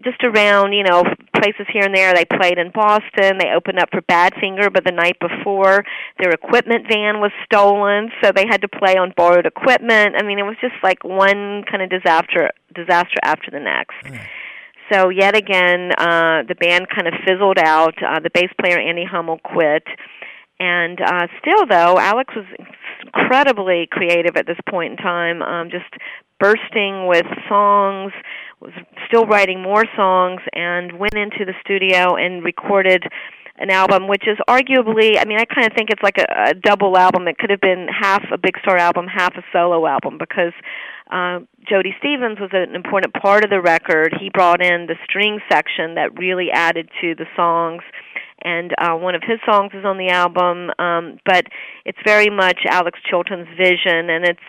just 0.05 0.23
around, 0.25 0.73
you 0.73 0.83
know, 0.83 1.03
places 1.37 1.67
here 1.73 1.85
and 1.85 1.95
there. 1.95 2.15
They 2.15 2.25
played 2.25 2.59
in 2.59 2.71
Boston. 2.71 3.39
They 3.39 3.53
opened 3.55 3.79
up 3.79 3.89
for 3.91 4.03
Badfinger, 4.03 4.73
but 4.73 4.85
the 4.85 4.93
night 4.93 5.17
before 5.21 5.85
their 6.19 6.31
equipment 6.31 6.87
van 6.89 7.21
was 7.21 7.33
stolen, 7.45 8.11
so 8.23 8.33
they 8.33 8.47
had 8.49 8.63
to 8.63 8.69
play 8.69 8.97
on 8.97 9.13
borrowed 9.17 9.47
equipment. 9.47 10.15
I 10.19 10.23
mean, 10.25 10.39
it 10.39 10.45
was 10.45 10.57
just 10.61 10.75
like 10.83 11.05
one 11.05 11.65
kind 11.71 11.83
of 11.83 11.91
disaster 11.91 12.51
disaster 12.75 13.19
after 13.23 13.51
the 13.51 13.61
next. 13.61 13.97
Mm. 14.05 14.21
So 14.93 15.11
yet 15.11 15.37
again, 15.37 15.93
uh, 15.99 16.45
the 16.49 16.55
band 16.55 16.89
kind 16.89 17.07
of 17.07 17.15
fizzled 17.27 17.59
out. 17.59 17.95
Uh, 18.03 18.21
the 18.21 18.31
bass 18.33 18.51
player 18.61 18.79
Andy 18.79 19.05
Hummel 19.05 19.39
quit, 19.45 19.85
and 20.59 21.01
uh, 21.01 21.27
still 21.41 21.67
though, 21.67 21.99
Alex 21.99 22.35
was 22.35 22.47
incredibly 23.05 23.89
creative 23.91 24.37
at 24.37 24.47
this 24.47 24.59
point 24.69 24.93
in 24.93 24.97
time. 24.97 25.43
Um, 25.43 25.71
just 25.71 25.93
bursting 26.41 27.07
with 27.07 27.27
songs 27.49 28.13
was 28.61 28.73
still 29.07 29.27
writing 29.27 29.63
more 29.63 29.85
songs 29.97 30.41
and 30.53 30.99
went 30.99 31.15
into 31.15 31.45
the 31.45 31.55
studio 31.65 32.17
and 32.17 32.45
recorded 32.45 33.05
an 33.61 33.71
album 33.71 34.07
which 34.07 34.23
is 34.27 34.39
arguably 34.49 35.19
I 35.19 35.25
mean 35.25 35.39
I 35.39 35.45
kind 35.45 35.67
of 35.67 35.73
think 35.77 35.91
it's 35.91 36.03
like 36.03 36.19
a, 36.19 36.51
a 36.51 36.55
double 36.55 36.97
album. 36.97 37.27
It 37.29 37.39
could 37.39 37.51
have 37.51 37.61
been 37.61 37.89
half 37.89 38.23
a 38.33 38.39
big 38.39 38.55
star 38.63 38.77
album 38.77 39.07
half 39.07 39.35
a 39.37 39.43
solo 39.53 39.87
album 39.87 40.19
because 40.19 40.53
uh, 41.11 41.41
Jody 41.69 41.95
Stephens 41.99 42.39
was 42.39 42.51
an 42.53 42.75
important 42.75 43.15
part 43.15 43.45
of 43.45 43.51
the 43.51 43.61
record. 43.61 44.15
He 44.21 44.31
brought 44.31 44.63
in 44.63 44.87
the 44.87 44.97
string 45.05 45.41
section 45.51 45.95
that 45.95 46.19
really 46.19 46.51
added 46.53 46.89
to 47.01 47.15
the 47.15 47.27
songs 47.35 47.83
and 48.43 48.73
uh, 48.79 48.95
one 48.95 49.15
of 49.15 49.23
his 49.27 49.41
songs 49.45 49.73
is 49.75 49.85
on 49.85 49.99
the 49.99 50.11
album. 50.11 50.71
Um, 50.79 51.19
but 51.25 51.47
it's 51.85 51.99
very 52.05 52.31
much 52.31 52.61
Alex 52.69 52.99
Chilton's 53.09 53.49
vision 53.57 54.11
and 54.11 54.25
it's 54.25 54.49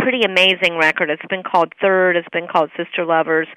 pretty 0.00 0.22
amazing 0.22 0.76
record. 0.78 1.10
It's 1.10 1.22
been 1.28 1.42
called 1.42 1.72
Third. 1.80 2.16
It's 2.16 2.28
been 2.32 2.46
called 2.50 2.70
Sister 2.76 3.04
Lovers. 3.04 3.48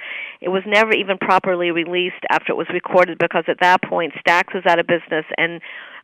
It 0.41 0.49
was 0.49 0.63
never 0.65 0.93
even 0.93 1.17
properly 1.17 1.71
released 1.71 2.23
after 2.29 2.51
it 2.51 2.55
was 2.55 2.67
recorded 2.73 3.17
because 3.17 3.45
at 3.47 3.59
that 3.61 3.81
point 3.83 4.13
Stax 4.25 4.53
was 4.53 4.63
out 4.65 4.79
of 4.79 4.87
business 4.87 5.25
and 5.37 5.61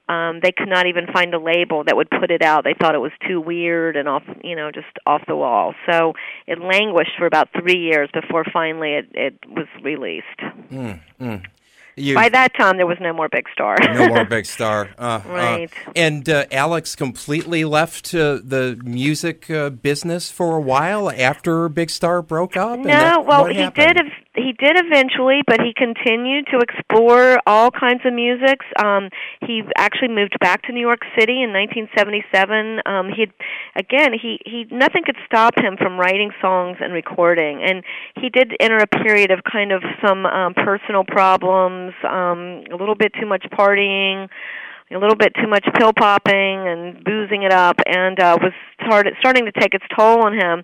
um 0.08 0.40
they 0.42 0.52
could 0.52 0.70
not 0.70 0.88
even 0.88 1.06
find 1.14 1.34
a 1.34 1.40
label 1.40 1.84
that 1.84 1.96
would 1.96 2.10
put 2.10 2.32
it 2.32 2.42
out. 2.42 2.64
They 2.64 2.76
thought 2.80 2.96
it 2.96 3.00
was 3.00 3.12
too 3.28 3.40
weird 3.40 3.96
and 3.96 4.08
off, 4.08 4.24
you 4.44 4.56
know, 4.56 4.72
just 4.72 4.88
off 5.06 5.22
the 5.28 5.36
wall. 5.36 5.76
So 5.90 6.14
it 6.48 6.60
languished 6.60 7.12
for 7.18 7.26
about 7.26 7.50
3 7.60 7.78
years 7.78 8.10
before 8.14 8.44
finally 8.52 8.94
it 8.94 9.08
it 9.14 9.36
was 9.48 9.68
released. 9.84 10.40
Mm, 10.72 11.00
mm. 11.20 11.46
You, 12.00 12.16
By 12.16 12.30
that 12.30 12.54
time, 12.56 12.78
there 12.78 12.88
was 12.88 12.98
no 13.00 13.14
more 13.14 13.30
Big 13.30 13.46
Star. 13.52 13.76
no 13.82 14.08
more 14.08 14.26
Big 14.30 14.46
Star. 14.46 14.90
Uh, 14.98 15.02
uh 15.02 15.30
right. 15.30 15.72
Uh, 15.88 15.92
and 15.96 16.30
uh, 16.30 16.46
Alex 16.52 16.96
completely 16.96 17.66
left 17.66 18.14
uh, 18.14 18.40
the 18.44 18.80
music 18.84 19.50
uh, 19.50 19.70
business 19.70 20.32
for 20.32 20.58
a 20.58 20.62
while 20.62 21.10
after 21.12 21.68
Big 21.70 21.90
Star 21.90 22.22
broke 22.22 22.56
up. 22.56 22.80
No, 22.80 22.86
that, 22.86 23.26
well, 23.26 23.46
he 23.46 23.56
happened? 23.56 23.98
did 23.98 24.12
he 24.42 24.54
did 24.54 24.78
eventually, 24.80 25.42
but 25.46 25.62
he 25.62 25.74
continued 25.76 26.48
to 26.52 26.60
explore 26.60 27.40
all 27.46 27.72
kinds 27.72 28.02
of 28.06 28.14
musics. 28.14 28.66
Um, 28.82 29.10
he 29.46 29.64
actually 29.78 30.10
moved 30.10 30.38
back 30.40 30.64
to 30.64 30.72
New 30.72 30.82
York 30.82 31.02
City 31.18 31.44
in 31.44 31.52
1977. 31.52 32.82
Um, 32.86 33.10
he 33.10 33.28
again, 33.76 34.14
he 34.14 34.40
he 34.46 34.66
nothing 34.72 35.04
could 35.06 35.18
stop 35.26 35.54
him 35.58 35.78
from 35.78 36.00
writing 36.00 36.32
songs 36.42 36.78
and 36.80 36.94
recording, 36.94 37.62
and 37.64 37.84
he 38.16 38.30
did 38.30 38.54
enter 38.60 38.78
a 38.78 38.88
period 38.88 39.32
of 39.32 39.40
kind 39.44 39.72
of 39.72 39.84
some 40.06 40.26
um, 40.26 40.54
personal 40.54 41.04
problems, 41.04 41.94
um, 42.04 42.64
a 42.72 42.76
little 42.76 42.96
bit 42.96 43.14
too 43.20 43.28
much 43.28 43.46
partying 43.52 44.30
a 44.92 44.98
little 44.98 45.16
bit 45.16 45.32
too 45.36 45.48
much 45.48 45.64
pill 45.78 45.94
popping 45.94 46.68
and 46.68 47.04
boozing 47.04 47.44
it 47.44 47.52
up 47.52 47.76
and 47.86 48.20
uh 48.20 48.36
was 48.42 48.54
started 48.84 49.14
starting 49.20 49.46
to 49.46 49.52
take 49.52 49.76
its 49.76 49.86
toll 49.96 50.26
on 50.26 50.34
him 50.34 50.64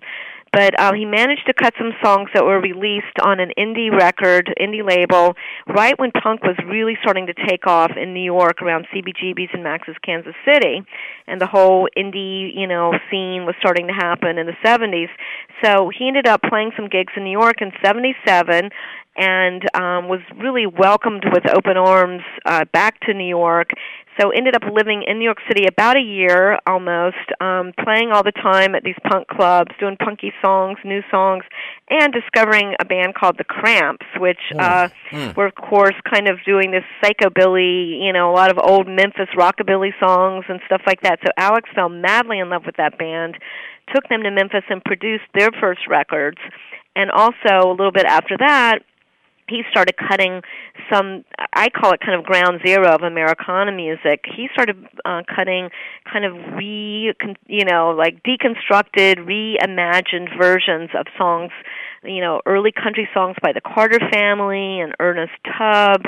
but 0.52 0.78
uh, 0.80 0.92
he 0.92 1.04
managed 1.04 1.46
to 1.46 1.54
cut 1.54 1.74
some 1.78 1.92
songs 2.02 2.30
that 2.34 2.44
were 2.44 2.60
released 2.60 3.16
on 3.22 3.40
an 3.40 3.50
indie 3.58 3.90
record, 3.90 4.52
indie 4.60 4.86
label, 4.86 5.34
right 5.66 5.98
when 5.98 6.10
punk 6.12 6.42
was 6.42 6.56
really 6.66 6.96
starting 7.02 7.26
to 7.26 7.34
take 7.46 7.66
off 7.66 7.92
in 7.96 8.14
New 8.14 8.22
York 8.22 8.62
around 8.62 8.86
CBGB's 8.94 9.50
and 9.52 9.62
Max's 9.62 9.96
Kansas 10.04 10.34
City, 10.44 10.82
and 11.26 11.40
the 11.40 11.46
whole 11.46 11.88
indie, 11.96 12.50
you 12.54 12.66
know, 12.66 12.92
scene 13.10 13.44
was 13.44 13.54
starting 13.58 13.86
to 13.88 13.92
happen 13.92 14.38
in 14.38 14.46
the 14.46 14.56
70s. 14.64 15.08
So 15.62 15.90
he 15.96 16.08
ended 16.08 16.26
up 16.26 16.40
playing 16.42 16.72
some 16.76 16.88
gigs 16.88 17.12
in 17.16 17.24
New 17.24 17.38
York 17.38 17.60
in 17.60 17.72
77 17.84 18.70
and 19.16 19.62
um, 19.74 20.08
was 20.08 20.20
really 20.36 20.66
welcomed 20.66 21.24
with 21.32 21.44
open 21.54 21.76
arms 21.76 22.22
uh, 22.44 22.64
back 22.72 23.00
to 23.00 23.14
New 23.14 23.28
York 23.28 23.70
so 24.18 24.30
ended 24.30 24.54
up 24.56 24.62
living 24.72 25.04
in 25.06 25.18
New 25.18 25.24
York 25.24 25.40
City 25.46 25.66
about 25.66 25.96
a 25.96 26.00
year 26.00 26.58
almost, 26.66 27.16
um, 27.40 27.72
playing 27.84 28.12
all 28.12 28.22
the 28.22 28.32
time 28.32 28.74
at 28.74 28.82
these 28.82 28.96
punk 29.10 29.28
clubs, 29.28 29.70
doing 29.78 29.96
punky 29.96 30.32
songs, 30.42 30.78
new 30.84 31.02
songs, 31.10 31.44
and 31.90 32.12
discovering 32.12 32.74
a 32.80 32.84
band 32.84 33.14
called 33.14 33.36
the 33.36 33.44
Cramps, 33.44 34.06
which 34.18 34.40
mm. 34.52 34.60
uh, 34.60 34.88
mm. 35.10 35.36
were 35.36 35.46
of 35.46 35.54
course 35.54 35.94
kind 36.10 36.28
of 36.28 36.38
doing 36.46 36.70
this 36.70 36.84
psychobilly, 37.02 38.02
you 38.02 38.12
know, 38.12 38.30
a 38.30 38.34
lot 38.34 38.50
of 38.50 38.58
old 38.62 38.86
Memphis 38.86 39.28
rockabilly 39.36 39.92
songs 40.00 40.44
and 40.48 40.60
stuff 40.66 40.80
like 40.86 41.02
that. 41.02 41.18
So 41.20 41.30
Alex 41.36 41.68
fell 41.74 41.90
madly 41.90 42.38
in 42.38 42.48
love 42.48 42.62
with 42.64 42.76
that 42.76 42.98
band, 42.98 43.36
took 43.94 44.08
them 44.08 44.22
to 44.22 44.30
Memphis 44.30 44.64
and 44.70 44.82
produced 44.82 45.24
their 45.34 45.50
first 45.60 45.86
records. 45.88 46.38
And 46.94 47.10
also 47.10 47.68
a 47.68 47.76
little 47.76 47.92
bit 47.92 48.06
after 48.06 48.38
that, 48.38 48.78
he 49.48 49.62
started 49.70 49.94
cutting 49.96 50.42
some 50.92 51.24
i 51.52 51.68
call 51.68 51.92
it 51.92 52.00
kind 52.00 52.18
of 52.18 52.24
ground 52.24 52.60
zero 52.64 52.88
of 52.88 53.02
americana 53.02 53.72
music. 53.72 54.24
He 54.36 54.48
started 54.52 54.76
uh, 55.04 55.22
cutting 55.34 55.70
kind 56.10 56.24
of 56.24 56.34
re 56.56 57.12
you 57.46 57.64
know 57.64 57.90
like 57.90 58.22
deconstructed 58.22 59.16
reimagined 59.18 60.36
versions 60.38 60.90
of 60.98 61.06
songs 61.16 61.50
you 62.02 62.20
know 62.20 62.40
early 62.46 62.72
country 62.72 63.08
songs 63.14 63.36
by 63.42 63.52
the 63.52 63.60
carter 63.60 64.00
family 64.12 64.80
and 64.80 64.94
ernest 65.00 65.32
tubb 65.58 66.02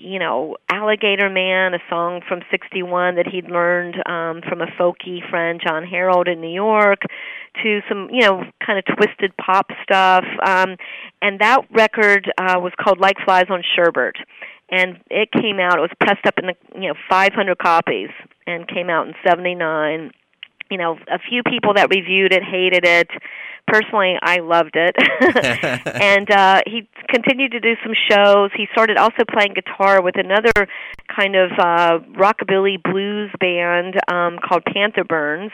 you 0.00 0.18
know, 0.18 0.56
Alligator 0.70 1.28
Man, 1.28 1.74
a 1.74 1.78
song 1.88 2.20
from 2.26 2.40
61 2.50 3.16
that 3.16 3.26
he'd 3.26 3.50
learned 3.50 3.96
um, 4.06 4.42
from 4.48 4.60
a 4.60 4.66
folky 4.78 5.18
friend, 5.28 5.60
John 5.64 5.84
Harold, 5.84 6.28
in 6.28 6.40
New 6.40 6.52
York, 6.52 7.00
to 7.62 7.80
some, 7.88 8.08
you 8.12 8.20
know, 8.20 8.44
kind 8.64 8.78
of 8.78 8.84
twisted 8.96 9.36
pop 9.36 9.70
stuff. 9.82 10.24
Um, 10.44 10.76
and 11.20 11.40
that 11.40 11.62
record 11.70 12.30
uh, 12.38 12.56
was 12.58 12.72
called 12.80 13.00
Like 13.00 13.16
Flies 13.24 13.46
on 13.50 13.62
Sherbert. 13.76 14.14
And 14.70 14.98
it 15.10 15.30
came 15.32 15.58
out, 15.58 15.78
it 15.78 15.82
was 15.82 15.90
pressed 16.00 16.26
up 16.26 16.34
in, 16.38 16.46
the, 16.46 16.54
you 16.74 16.88
know, 16.88 16.94
500 17.08 17.58
copies 17.58 18.10
and 18.46 18.68
came 18.68 18.90
out 18.90 19.08
in 19.08 19.14
79. 19.26 20.12
You 20.70 20.78
know, 20.78 20.98
a 21.10 21.18
few 21.18 21.42
people 21.42 21.74
that 21.74 21.88
reviewed 21.90 22.32
it 22.32 22.42
hated 22.42 22.84
it 22.84 23.08
personally 23.68 24.14
I 24.20 24.38
loved 24.38 24.74
it. 24.74 24.94
and 26.02 26.30
uh 26.30 26.60
he 26.66 26.88
continued 27.08 27.52
to 27.52 27.60
do 27.60 27.74
some 27.82 27.94
shows. 28.10 28.50
He 28.56 28.66
started 28.72 28.96
also 28.96 29.24
playing 29.30 29.54
guitar 29.54 30.02
with 30.02 30.16
another 30.16 30.52
kind 31.14 31.36
of 31.36 31.50
uh 31.58 31.98
rockabilly 32.16 32.82
blues 32.82 33.30
band 33.40 33.94
um 34.10 34.38
called 34.46 34.64
Panther 34.64 35.04
Burns. 35.04 35.52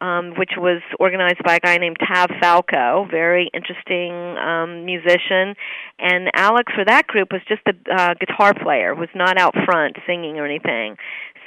Um, 0.00 0.32
which 0.38 0.52
was 0.56 0.80
organized 0.98 1.42
by 1.44 1.56
a 1.56 1.60
guy 1.60 1.76
named 1.76 1.98
Tav 2.00 2.30
Falco, 2.40 3.06
very 3.10 3.50
interesting 3.52 4.14
um, 4.38 4.86
musician. 4.86 5.54
And 5.98 6.30
Alex, 6.34 6.72
for 6.74 6.86
that 6.86 7.06
group, 7.06 7.28
was 7.30 7.42
just 7.46 7.60
a 7.66 7.74
uh, 7.94 8.14
guitar 8.14 8.54
player, 8.54 8.94
was 8.94 9.10
not 9.14 9.36
out 9.36 9.54
front 9.66 9.98
singing 10.06 10.38
or 10.38 10.46
anything 10.46 10.96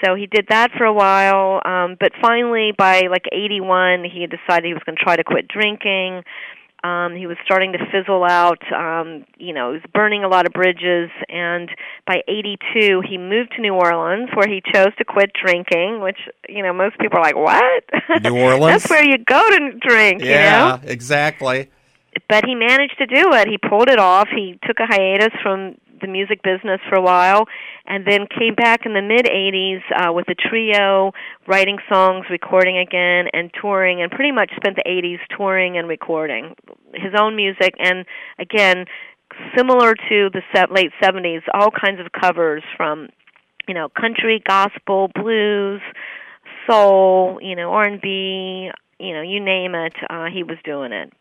so 0.03 0.15
he 0.15 0.27
did 0.27 0.47
that 0.49 0.71
for 0.77 0.85
a 0.85 0.93
while 0.93 1.61
um 1.65 1.95
but 1.99 2.11
finally 2.21 2.71
by 2.77 3.03
like 3.09 3.25
81 3.31 4.03
he 4.03 4.21
had 4.21 4.29
decided 4.29 4.65
he 4.65 4.73
was 4.73 4.83
going 4.85 4.97
to 4.97 5.03
try 5.03 5.15
to 5.15 5.23
quit 5.23 5.47
drinking. 5.47 6.23
Um 6.83 7.15
he 7.15 7.27
was 7.27 7.37
starting 7.45 7.71
to 7.73 7.79
fizzle 7.91 8.23
out 8.23 8.61
um 8.73 9.25
you 9.37 9.53
know 9.53 9.71
he 9.71 9.79
was 9.79 9.89
burning 9.93 10.23
a 10.23 10.27
lot 10.27 10.45
of 10.45 10.53
bridges. 10.53 11.09
And 11.29 11.69
by 12.05 12.21
82 12.27 13.01
he 13.07 13.17
moved 13.17 13.53
to 13.55 13.61
New 13.61 13.73
Orleans 13.73 14.29
where 14.33 14.47
he 14.47 14.61
chose 14.73 14.93
to 14.97 15.05
quit 15.05 15.31
drinking 15.33 16.01
which 16.01 16.19
you 16.49 16.63
know 16.63 16.73
most 16.73 16.97
people 16.99 17.19
are 17.19 17.23
like 17.23 17.35
what? 17.35 17.83
New 18.23 18.37
Orleans? 18.47 18.83
That's 18.83 18.89
where 18.89 19.03
you 19.03 19.17
go 19.17 19.41
to 19.49 19.71
drink 19.79 20.21
yeah 20.23 20.75
you 20.75 20.83
know? 20.83 20.89
exactly. 20.89 21.69
But 22.29 22.45
he 22.45 22.53
managed 22.53 22.97
to 22.99 23.07
do 23.07 23.33
it. 23.33 23.47
He 23.47 23.57
pulled 23.57 23.89
it 23.89 23.97
off. 23.97 24.27
He 24.29 24.59
took 24.63 24.77
a 24.79 24.85
hiatus 24.85 25.33
from 25.41 25.77
the 26.03 26.07
music 26.07 26.43
business 26.43 26.79
for 26.87 26.95
a 26.95 27.01
while, 27.01 27.47
and 27.87 28.05
then 28.05 28.27
came 28.27 28.53
back 28.53 28.85
in 28.85 28.93
the 28.93 29.01
mid 29.01 29.25
'80s 29.25 29.81
uh, 29.95 30.13
with 30.13 30.29
a 30.29 30.35
trio, 30.35 31.13
writing 31.47 31.79
songs, 31.91 32.25
recording 32.29 32.77
again, 32.77 33.25
and 33.33 33.49
touring, 33.59 34.03
and 34.03 34.11
pretty 34.11 34.31
much 34.31 34.51
spent 34.55 34.75
the 34.75 34.83
'80s 34.85 35.19
touring 35.35 35.77
and 35.77 35.87
recording 35.87 36.53
his 36.93 37.13
own 37.17 37.35
music, 37.35 37.73
and 37.79 38.05
again 38.37 38.85
similar 39.55 39.95
to 39.95 40.29
the 40.29 40.41
late 40.71 40.91
70s, 41.01 41.41
all 41.53 41.71
kinds 41.71 41.99
of 41.99 42.11
covers 42.11 42.63
from, 42.77 43.09
you 43.67 43.73
know, 43.73 43.89
country, 43.89 44.41
gospel, 44.45 45.09
blues, 45.15 45.81
soul, 46.69 47.39
you 47.41 47.55
know, 47.55 47.71
R&B, 47.71 48.71
you 48.99 49.13
know, 49.13 49.21
you 49.21 49.39
name 49.39 49.75
it, 49.75 49.93
uh, 50.09 50.25
he 50.33 50.43
was 50.43 50.57
doing 50.63 50.91
it. 50.91 51.11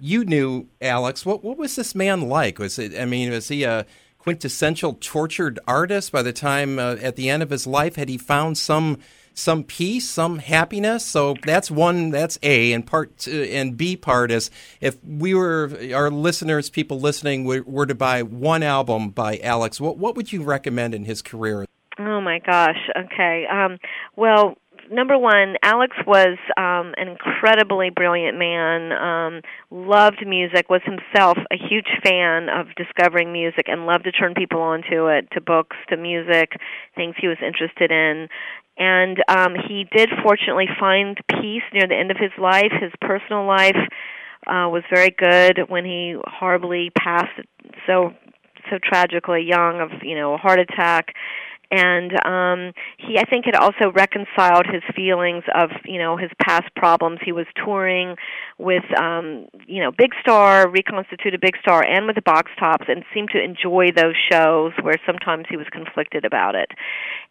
You 0.00 0.24
knew 0.24 0.68
Alex. 0.82 1.24
What 1.24 1.42
what 1.42 1.56
was 1.56 1.74
this 1.74 1.94
man 1.94 2.28
like? 2.28 2.58
Was 2.58 2.78
it? 2.78 2.94
I 3.00 3.06
mean, 3.06 3.30
was 3.30 3.48
he 3.48 3.62
a 3.64 3.86
quintessential 4.26 4.98
tortured 5.00 5.60
artist? 5.68 6.10
By 6.10 6.22
the 6.22 6.32
time 6.32 6.80
uh, 6.80 6.96
at 7.00 7.14
the 7.14 7.30
end 7.30 7.44
of 7.44 7.50
his 7.50 7.64
life, 7.64 7.94
had 7.94 8.08
he 8.08 8.18
found 8.18 8.58
some 8.58 8.98
some 9.34 9.62
peace, 9.62 10.08
some 10.08 10.40
happiness? 10.40 11.04
So 11.04 11.36
that's 11.44 11.70
one. 11.70 12.10
That's 12.10 12.36
A. 12.42 12.72
And 12.72 12.84
part 12.84 13.16
two, 13.18 13.44
and 13.44 13.76
B 13.76 13.96
part 13.96 14.32
is 14.32 14.50
if 14.80 14.96
we 15.04 15.32
were 15.32 15.70
our 15.94 16.10
listeners, 16.10 16.70
people 16.70 16.98
listening, 16.98 17.44
were, 17.44 17.62
were 17.62 17.86
to 17.86 17.94
buy 17.94 18.24
one 18.24 18.64
album 18.64 19.10
by 19.10 19.38
Alex, 19.38 19.80
what 19.80 19.96
what 19.96 20.16
would 20.16 20.32
you 20.32 20.42
recommend 20.42 20.92
in 20.92 21.04
his 21.04 21.22
career? 21.22 21.64
Oh 21.96 22.20
my 22.20 22.40
gosh. 22.40 22.90
Okay. 22.96 23.46
Um, 23.46 23.78
well, 24.16 24.58
number 24.90 25.18
one, 25.18 25.56
Alex 25.62 25.96
was 26.06 26.38
um, 26.56 26.94
an 26.96 27.08
incredibly 27.08 27.90
brilliant 27.90 28.38
man. 28.38 28.92
Um, 28.92 29.42
loved 29.70 30.24
music. 30.26 30.68
Was 30.70 30.82
himself 30.84 31.38
a 31.50 31.56
huge 31.56 31.88
fan 32.02 32.48
of 32.48 32.66
discovering 32.76 33.32
music 33.32 33.66
and 33.68 33.86
loved 33.86 34.04
to 34.04 34.12
turn 34.12 34.34
people 34.34 34.60
onto 34.60 35.06
it, 35.08 35.28
to 35.32 35.40
books, 35.40 35.76
to 35.88 35.96
music, 35.96 36.52
things 36.94 37.14
he 37.20 37.28
was 37.28 37.38
interested 37.44 37.90
in. 37.90 38.28
And 38.78 39.18
um, 39.28 39.54
he 39.68 39.86
did 39.94 40.10
fortunately 40.22 40.68
find 40.78 41.18
peace 41.28 41.64
near 41.72 41.88
the 41.88 41.96
end 41.96 42.10
of 42.10 42.18
his 42.18 42.32
life. 42.38 42.72
His 42.80 42.92
personal 43.00 43.46
life 43.46 43.76
uh, 44.46 44.68
was 44.68 44.82
very 44.92 45.10
good 45.10 45.68
when 45.68 45.84
he 45.84 46.16
horribly 46.24 46.90
passed 46.96 47.40
so 47.86 48.12
so 48.70 48.78
tragically 48.82 49.42
young 49.42 49.80
of 49.80 49.90
you 50.02 50.16
know 50.16 50.34
a 50.34 50.36
heart 50.36 50.58
attack 50.58 51.14
and 51.70 52.12
um 52.24 52.72
he 52.98 53.18
i 53.18 53.24
think 53.24 53.44
had 53.44 53.56
also 53.56 53.90
reconciled 53.92 54.66
his 54.66 54.82
feelings 54.94 55.44
of 55.54 55.70
you 55.84 55.98
know 55.98 56.16
his 56.16 56.30
past 56.42 56.74
problems. 56.76 57.18
He 57.24 57.32
was 57.32 57.46
touring 57.64 58.16
with 58.58 58.84
um 58.98 59.46
you 59.66 59.82
know 59.82 59.90
big 59.90 60.12
star 60.20 60.68
reconstituted 60.68 61.40
big 61.40 61.56
star 61.60 61.84
and 61.84 62.06
with 62.06 62.16
the 62.16 62.22
box 62.22 62.50
tops 62.58 62.86
and 62.88 63.04
seemed 63.12 63.30
to 63.32 63.42
enjoy 63.42 63.90
those 63.94 64.14
shows 64.30 64.72
where 64.82 64.96
sometimes 65.04 65.46
he 65.48 65.56
was 65.56 65.66
conflicted 65.72 66.24
about 66.24 66.54
it. 66.54 66.70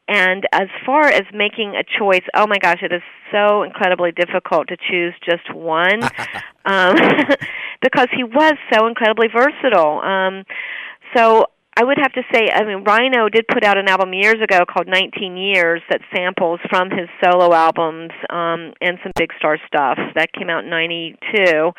And 0.08 0.46
as 0.52 0.68
far 0.86 1.08
as 1.08 1.24
making 1.34 1.76
a 1.76 1.84
choice 1.84 2.24
oh 2.36 2.48
my 2.48 2.58
gosh 2.58 2.82
it 2.82 2.92
is 2.92 3.02
so 3.32 3.64
incredibly 3.64 4.12
difficult 4.12 4.68
to 4.68 4.78
choose 4.78 5.14
just 5.24 5.54
one. 5.54 6.02
Um 6.68 6.96
because 7.84 8.08
he 8.12 8.24
was 8.24 8.54
so 8.74 8.88
incredibly 8.88 9.28
versatile. 9.28 10.00
Um 10.02 10.46
so 11.16 11.46
I 11.78 11.84
would 11.84 11.98
have 11.98 12.14
to 12.14 12.22
say, 12.34 12.50
I 12.54 12.64
mean, 12.64 12.86
Rhino 12.86 13.28
did 13.28 13.46
put 13.48 13.66
out 13.66 13.78
an 13.78 13.90
album 13.90 14.14
years 14.14 14.42
ago 14.42 14.64
called 14.66 14.88
19 14.88 15.36
Years 15.36 15.82
that 15.90 16.00
samples 16.16 16.62
from 16.70 16.90
his 16.90 17.10
solo 17.22 17.54
albums 17.54 18.12
um, 18.30 18.74
and 18.80 18.98
some 19.04 19.12
big 19.18 19.32
star 19.38 19.58
stuff. 19.68 20.00
That 20.16 20.32
came 20.32 20.50
out 20.50 20.64
in 20.64 20.70
92. 20.70 21.72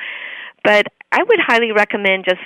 But 0.62 0.86
I 1.12 1.22
would 1.22 1.38
highly 1.40 1.72
recommend 1.72 2.24
just 2.28 2.42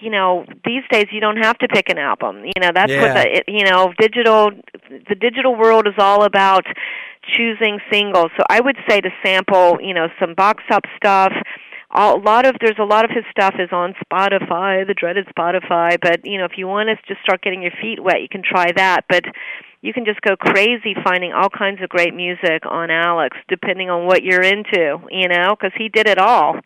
you 0.00 0.10
know 0.10 0.44
these 0.64 0.82
days 0.90 1.06
you 1.12 1.20
don't 1.20 1.36
have 1.36 1.56
to 1.58 1.68
pick 1.68 1.88
an 1.88 1.96
album 1.96 2.44
you 2.44 2.60
know 2.60 2.70
that's 2.74 2.90
yeah. 2.90 3.00
what 3.00 3.14
the 3.14 3.44
you 3.46 3.64
know 3.64 3.92
digital 3.98 4.50
the 5.08 5.14
digital 5.14 5.54
world 5.54 5.86
is 5.86 5.94
all 5.96 6.24
about 6.24 6.66
choosing 7.22 7.78
singles 7.90 8.32
so 8.36 8.42
i 8.50 8.60
would 8.60 8.76
say 8.88 9.00
to 9.00 9.10
sample 9.24 9.78
you 9.80 9.94
know 9.94 10.08
some 10.18 10.34
box 10.34 10.64
top 10.68 10.82
stuff 10.96 11.32
a 11.94 12.16
lot 12.16 12.46
of 12.46 12.56
there's 12.60 12.78
a 12.78 12.84
lot 12.84 13.04
of 13.04 13.10
his 13.10 13.24
stuff 13.30 13.54
is 13.58 13.68
on 13.72 13.94
Spotify, 14.04 14.86
the 14.86 14.94
dreaded 14.94 15.26
Spotify. 15.26 15.98
But 16.00 16.24
you 16.24 16.38
know, 16.38 16.44
if 16.44 16.52
you 16.56 16.66
want 16.66 16.88
to 16.88 16.96
just 17.06 17.22
start 17.22 17.42
getting 17.42 17.62
your 17.62 17.72
feet 17.80 18.02
wet, 18.02 18.22
you 18.22 18.28
can 18.30 18.42
try 18.42 18.72
that. 18.72 19.02
But 19.08 19.24
you 19.82 19.92
can 19.92 20.04
just 20.04 20.20
go 20.22 20.36
crazy 20.36 20.94
finding 21.04 21.32
all 21.32 21.48
kinds 21.50 21.82
of 21.82 21.88
great 21.88 22.14
music 22.14 22.64
on 22.68 22.90
Alex, 22.90 23.36
depending 23.48 23.90
on 23.90 24.06
what 24.06 24.22
you're 24.22 24.42
into. 24.42 24.98
You 25.10 25.28
know, 25.28 25.54
because 25.58 25.72
he 25.76 25.88
did 25.88 26.08
it 26.08 26.18
all. 26.18 26.56